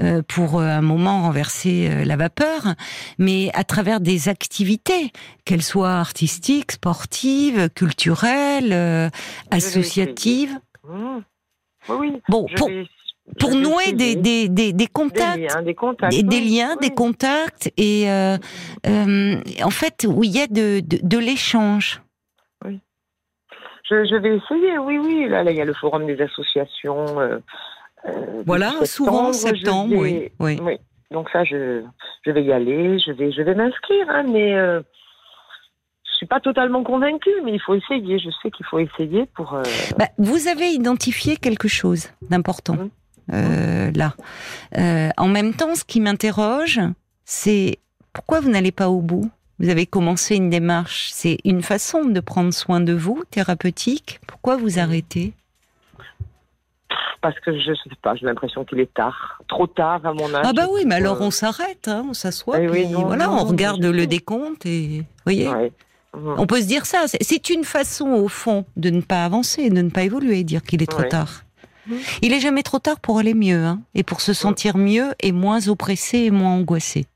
euh, 0.00 0.22
pour 0.26 0.60
un 0.60 0.80
moment 0.80 1.22
renverser 1.22 2.04
la 2.04 2.16
vapeur, 2.16 2.74
mais 3.18 3.50
à 3.54 3.64
travers 3.64 4.00
des 4.00 4.28
activités, 4.28 5.12
qu'elles 5.44 5.62
soient 5.62 5.94
artistiques, 5.94 6.72
sportives, 6.72 7.68
culturelles, 7.70 9.10
associatives. 9.50 10.58
Mmh. 10.84 11.18
Oui, 11.88 12.12
bon, 12.28 12.46
pour, 12.56 12.70
pour 13.38 13.54
nouer 13.54 13.92
des, 13.92 14.16
des, 14.16 14.48
des, 14.48 14.72
des, 14.72 14.86
contacts, 14.86 15.36
des 15.36 15.46
liens, 15.46 15.62
des, 15.62 15.74
contacts, 15.74 16.14
des, 16.14 16.40
liens, 16.40 16.76
des 16.76 16.90
contacts, 16.90 17.72
et 17.76 18.10
euh, 18.10 18.36
euh, 18.86 19.36
en 19.62 19.70
fait 19.70 20.06
où 20.06 20.22
il 20.24 20.30
y 20.30 20.40
a 20.40 20.46
de, 20.46 20.80
de, 20.80 20.98
de 21.02 21.18
l'échange. 21.18 22.02
Oui. 22.64 22.80
Je, 23.88 24.04
je, 24.04 24.16
vais 24.16 24.36
essayer, 24.36 24.78
oui, 24.78 24.98
oui. 24.98 25.28
Là, 25.28 25.42
là, 25.42 25.50
il 25.50 25.56
y 25.56 25.60
a 25.60 25.64
le 25.64 25.72
forum 25.72 26.06
des 26.06 26.20
associations. 26.20 27.18
Euh, 27.18 27.38
voilà, 28.44 28.72
souvent 28.84 29.28
en 29.28 29.32
septembre, 29.32 29.94
oui, 29.96 30.30
oui. 30.38 30.58
oui. 30.62 30.76
Donc 31.10 31.30
ça, 31.30 31.44
je, 31.44 31.82
je 32.26 32.30
vais 32.30 32.44
y 32.44 32.52
aller, 32.52 32.98
je 32.98 33.12
vais, 33.12 33.32
je 33.32 33.40
vais 33.40 33.54
m'inscrire, 33.54 34.10
hein, 34.10 34.24
mais 34.24 34.52
je 34.52 36.12
suis 36.14 36.26
pas 36.26 36.40
totalement 36.40 36.84
convaincue, 36.84 37.40
mais 37.42 37.52
il 37.52 37.60
faut 37.60 37.74
essayer. 37.74 38.18
Je 38.18 38.28
sais 38.42 38.50
qu'il 38.50 38.66
faut 38.66 38.80
essayer 38.80 39.24
pour. 39.34 39.58
Bah, 39.96 40.08
vous 40.18 40.48
avez 40.48 40.68
identifié 40.68 41.36
quelque 41.38 41.68
chose 41.68 42.08
d'important. 42.28 42.74
Mmh 42.74 42.90
euh, 43.32 43.90
là. 43.94 44.14
Euh, 44.76 45.10
en 45.16 45.28
même 45.28 45.54
temps, 45.54 45.74
ce 45.74 45.84
qui 45.84 46.00
m'interroge, 46.00 46.80
c'est 47.24 47.78
pourquoi 48.12 48.40
vous 48.40 48.50
n'allez 48.50 48.72
pas 48.72 48.88
au 48.88 49.00
bout? 49.00 49.30
Vous 49.60 49.68
avez 49.68 49.86
commencé 49.86 50.34
une 50.36 50.50
démarche, 50.50 51.10
c'est 51.12 51.38
une 51.44 51.62
façon 51.62 52.04
de 52.04 52.20
prendre 52.20 52.52
soin 52.52 52.80
de 52.80 52.92
vous, 52.92 53.22
thérapeutique. 53.30 54.20
Pourquoi 54.26 54.56
vous 54.56 54.78
arrêtez? 54.78 55.32
Parce 57.22 57.38
que 57.40 57.58
je 57.58 57.72
sais 57.72 57.96
pas, 58.02 58.14
j'ai 58.16 58.26
l'impression 58.26 58.64
qu'il 58.64 58.80
est 58.80 58.92
tard, 58.92 59.40
trop 59.48 59.66
tard 59.66 60.04
à 60.04 60.12
mon 60.12 60.34
âge. 60.34 60.44
Ah 60.44 60.52
bah 60.52 60.66
oui, 60.70 60.82
mais 60.84 60.96
alors 60.96 61.22
on 61.22 61.30
s'arrête, 61.30 61.88
hein, 61.88 62.04
on 62.10 62.12
s'assoit, 62.12 62.60
eh 62.60 62.66
puis 62.66 62.84
voilà, 62.92 63.30
on 63.30 63.44
regarde 63.44 63.82
le 63.82 64.06
décompte 64.06 64.66
et, 64.66 65.04
voyez, 65.24 65.48
on 66.12 66.46
peut 66.46 66.60
se 66.60 66.66
dire 66.66 66.84
ça. 66.84 67.04
C'est 67.06 67.48
une 67.48 67.64
façon 67.64 68.08
au 68.08 68.28
fond 68.28 68.66
de 68.76 68.90
ne 68.90 69.00
pas 69.00 69.24
avancer, 69.24 69.70
de 69.70 69.80
ne 69.80 69.88
pas 69.88 70.02
évoluer, 70.02 70.44
dire 70.44 70.62
qu'il 70.62 70.82
est 70.82 70.90
trop 70.90 71.04
tard. 71.04 71.43
Il 72.22 72.32
est 72.32 72.40
jamais 72.40 72.62
trop 72.62 72.78
tard 72.78 73.00
pour 73.00 73.18
aller 73.18 73.34
mieux, 73.34 73.64
hein, 73.64 73.80
et 73.94 74.02
pour 74.02 74.20
se 74.20 74.32
sentir 74.32 74.76
mieux 74.76 75.14
et 75.20 75.32
moins 75.32 75.68
oppressé 75.68 76.18
et 76.18 76.30
moins 76.30 76.54
angoissé. 76.54 77.06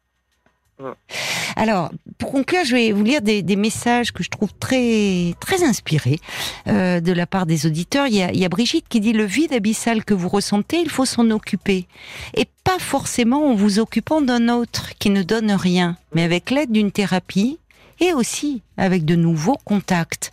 Alors, 1.56 1.90
pour 2.18 2.30
conclure, 2.30 2.64
je 2.64 2.74
vais 2.74 2.92
vous 2.92 3.02
lire 3.02 3.20
des, 3.20 3.56
messages 3.56 4.12
que 4.12 4.22
je 4.22 4.30
trouve 4.30 4.52
très 4.60 5.34
très 5.40 5.64
inspirés 5.64 6.20
euh, 6.68 7.00
de 7.00 7.12
la 7.12 7.26
part 7.26 7.46
des 7.46 7.66
auditeurs. 7.66 8.06
Il 8.06 8.14
y, 8.14 8.22
a, 8.22 8.30
il 8.30 8.38
y, 8.38 8.44
a, 8.44 8.48
Brigitte 8.48 8.86
qui 8.88 9.00
dit 9.00 9.12
le 9.12 9.24
vide 9.24 9.52
abyssal 9.52 10.04
que 10.04 10.14
vous 10.14 10.28
ressentez, 10.28 10.80
il 10.80 10.88
faut 10.88 11.04
s'en 11.04 11.30
occuper, 11.30 11.88
et 12.34 12.46
pas 12.62 12.78
forcément 12.78 13.50
en 13.50 13.54
vous 13.54 13.80
occupant 13.80 14.20
d'un 14.20 14.48
autre 14.48 14.92
qui 15.00 15.10
ne 15.10 15.22
donne 15.22 15.50
rien, 15.50 15.96
mais 16.14 16.22
avec 16.22 16.50
l'aide 16.50 16.70
d'une 16.70 16.92
thérapie 16.92 17.58
et 18.00 18.12
aussi 18.12 18.62
avec 18.76 19.04
de 19.04 19.14
nouveaux 19.14 19.58
contacts. 19.64 20.30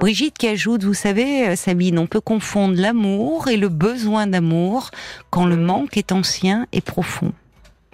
Brigitte 0.00 0.38
qui 0.38 0.48
ajoute, 0.48 0.84
vous 0.84 0.94
savez, 0.94 1.48
euh, 1.48 1.56
Sabine, 1.56 1.98
on 1.98 2.06
peut 2.06 2.20
confondre 2.20 2.80
l'amour 2.80 3.48
et 3.48 3.56
le 3.56 3.68
besoin 3.68 4.26
d'amour 4.26 4.90
quand 5.30 5.46
le 5.46 5.56
manque 5.56 5.96
est 5.96 6.12
ancien 6.12 6.66
et 6.72 6.80
profond. 6.80 7.32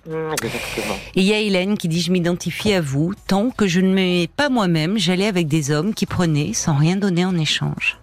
Et 0.09 1.21
il 1.21 1.23
y 1.23 1.33
a 1.33 1.39
Hélène 1.39 1.79
qui 1.79 1.87
dit 1.87 2.01
je 2.01 2.11
m'identifie 2.11 2.73
à 2.73 2.81
vous 2.81 3.13
tant 3.29 3.51
que 3.51 3.69
je 3.69 3.81
ne 3.81 3.95
m'aimais 3.95 4.29
pas 4.37 4.49
moi-même, 4.49 4.99
j'allais 4.99 5.27
avec 5.27 5.47
des 5.47 5.71
hommes 5.71 5.95
qui 5.95 6.07
prenaient 6.07 6.53
sans 6.55 6.75
rien 6.75 6.97
donner 6.97 7.25
en 7.25 7.39
échange. 7.39 7.99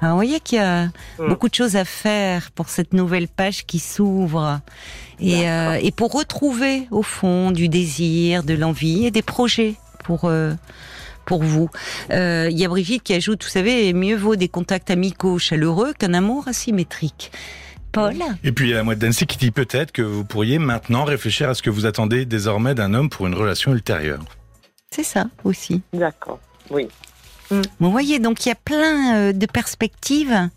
Alors, 0.00 0.16
vous 0.16 0.18
voyez 0.18 0.40
qu'il 0.40 0.58
y 0.58 0.60
a 0.60 0.86
mm. 0.86 1.28
beaucoup 1.28 1.48
de 1.48 1.54
choses 1.54 1.76
à 1.76 1.84
faire 1.84 2.50
pour 2.50 2.68
cette 2.68 2.92
nouvelle 2.92 3.28
page 3.28 3.64
qui 3.64 3.78
s'ouvre. 3.78 4.60
Et, 5.20 5.48
euh, 5.48 5.78
et, 5.80 5.92
pour 5.92 6.12
retrouver, 6.12 6.88
au 6.90 7.02
fond, 7.02 7.52
du 7.52 7.68
désir, 7.68 8.42
de 8.42 8.52
l'envie 8.54 9.06
et 9.06 9.10
des 9.12 9.22
projets 9.22 9.76
pour... 10.04 10.26
Euh, 10.26 10.52
pour 11.24 11.42
vous. 11.42 11.70
Euh, 12.10 12.48
il 12.50 12.58
y 12.58 12.66
a 12.66 12.68
Brigitte 12.68 13.02
qui 13.02 13.14
ajoute, 13.14 13.44
vous 13.44 13.48
savez, 13.48 13.94
mieux 13.94 14.14
vaut 14.14 14.36
des 14.36 14.48
contacts 14.48 14.90
amicaux 14.90 15.38
chaleureux 15.38 15.94
qu'un 15.98 16.12
amour 16.12 16.48
asymétrique. 16.48 17.32
Paul 17.92 18.16
Et 18.42 18.52
puis 18.52 18.66
il 18.66 18.70
y 18.70 18.74
a 18.74 18.78
la 18.78 18.82
moitié 18.82 19.00
d'Annecy 19.00 19.24
qui 19.26 19.38
dit 19.38 19.50
peut-être 19.50 19.92
que 19.92 20.02
vous 20.02 20.24
pourriez 20.24 20.58
maintenant 20.58 21.04
réfléchir 21.04 21.48
à 21.48 21.54
ce 21.54 21.62
que 21.62 21.70
vous 21.70 21.86
attendez 21.86 22.26
désormais 22.26 22.74
d'un 22.74 22.92
homme 22.92 23.08
pour 23.08 23.26
une 23.26 23.34
relation 23.34 23.72
ultérieure. 23.72 24.24
C'est 24.90 25.04
ça 25.04 25.26
aussi. 25.44 25.80
D'accord, 25.92 26.40
oui. 26.70 26.88
Mm. 27.54 27.62
Vous 27.80 27.90
voyez, 27.90 28.18
donc 28.18 28.44
il 28.44 28.48
y 28.48 28.52
a 28.52 28.56
plein 28.56 29.16
euh, 29.16 29.32
de 29.32 29.46
perspectives 29.46 30.48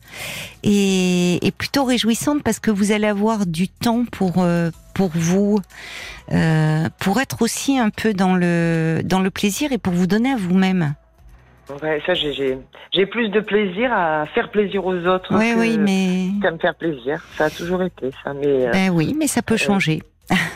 et, 0.64 1.40
plutôt 1.58 1.86
réjouissantes 1.86 2.44
parce 2.44 2.60
que 2.60 2.72
vous 2.72 2.92
allez 2.92 3.08
avoir 3.08 3.46
du 3.46 3.68
temps 3.68 4.06
pour 4.12 4.36
euh, 4.38 4.70
pour 4.94 5.10
vous, 5.14 5.60
euh, 6.32 6.90
pour 7.00 7.20
être 7.20 7.42
aussi 7.42 7.78
un 7.80 7.90
peu 7.90 8.14
dans 8.14 8.36
le 8.36 9.02
dans 9.04 9.20
le 9.20 9.30
plaisir 9.30 9.72
et 9.72 9.78
pour 9.78 9.94
vous 9.94 10.08
donner 10.08 10.32
à 10.32 10.36
vous-même. 10.36 10.94
Ouais, 11.84 12.02
ça 12.06 12.14
j'ai 12.14 13.06
plus 13.06 13.30
de 13.30 13.42
plaisir 13.42 13.92
à 13.92 14.26
faire 14.28 14.50
plaisir 14.52 14.86
aux 14.86 14.96
autres 15.06 15.36
oui, 15.38 15.54
oui, 15.58 15.78
mais... 15.78 16.30
qu'à 16.42 16.52
me 16.52 16.58
faire 16.58 16.76
plaisir. 16.76 17.22
Ça 17.38 17.46
a 17.46 17.50
toujours 17.50 17.84
été 17.84 18.10
ça, 18.24 18.34
mais. 18.34 18.72
Ben 18.72 18.90
oui, 18.90 19.14
mais 19.18 19.28
ça 19.28 19.42
peut 19.42 19.58
changer. 19.58 20.02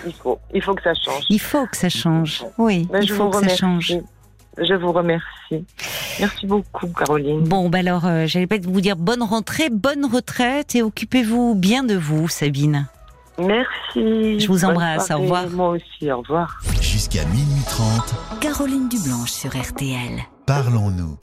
il 0.06 0.14
faut, 0.14 0.40
il 0.54 0.62
faut 0.62 0.74
que 0.74 0.84
ça 0.84 0.94
change. 0.94 1.26
Il 1.30 1.40
faut 1.40 1.66
que 1.66 1.78
ça 1.78 1.90
change. 1.90 2.46
Oui, 2.58 2.88
ben, 2.90 3.02
il 3.02 3.12
faut 3.12 3.30
que 3.30 3.46
ça 3.46 3.56
change. 3.56 3.98
Je 4.58 4.74
vous 4.74 4.92
remercie. 4.92 5.66
Merci 6.20 6.46
beaucoup, 6.46 6.88
Caroline. 6.88 7.44
Bon, 7.44 7.70
bah 7.70 7.80
alors, 7.80 8.06
euh, 8.06 8.26
j'allais 8.28 8.48
pas 8.48 8.58
vous 8.62 8.82
dire 8.82 8.96
bonne 8.96 9.24
rentrée, 9.24 9.70
bonne 9.70 10.06
retraite 10.06 10.76
et 10.76 10.82
occupez-vous 10.82 11.56
bien 11.56 11.84
de 11.84 11.96
vous, 11.96 12.28
Sabine. 12.28 12.88
Merci. 13.40 14.40
Je 14.40 14.48
vous 14.48 14.66
embrasse. 14.66 15.10
Au 15.12 15.20
revoir. 15.20 15.50
Moi 15.50 15.70
aussi, 15.70 16.12
au 16.12 16.20
revoir. 16.20 16.62
Jusqu'à 16.82 17.26
minuit 17.26 17.64
30. 17.68 18.40
Caroline 18.42 18.90
Dublanche 18.90 19.32
sur 19.32 19.52
RTL. 19.52 20.20
Parlons-nous. 20.46 21.18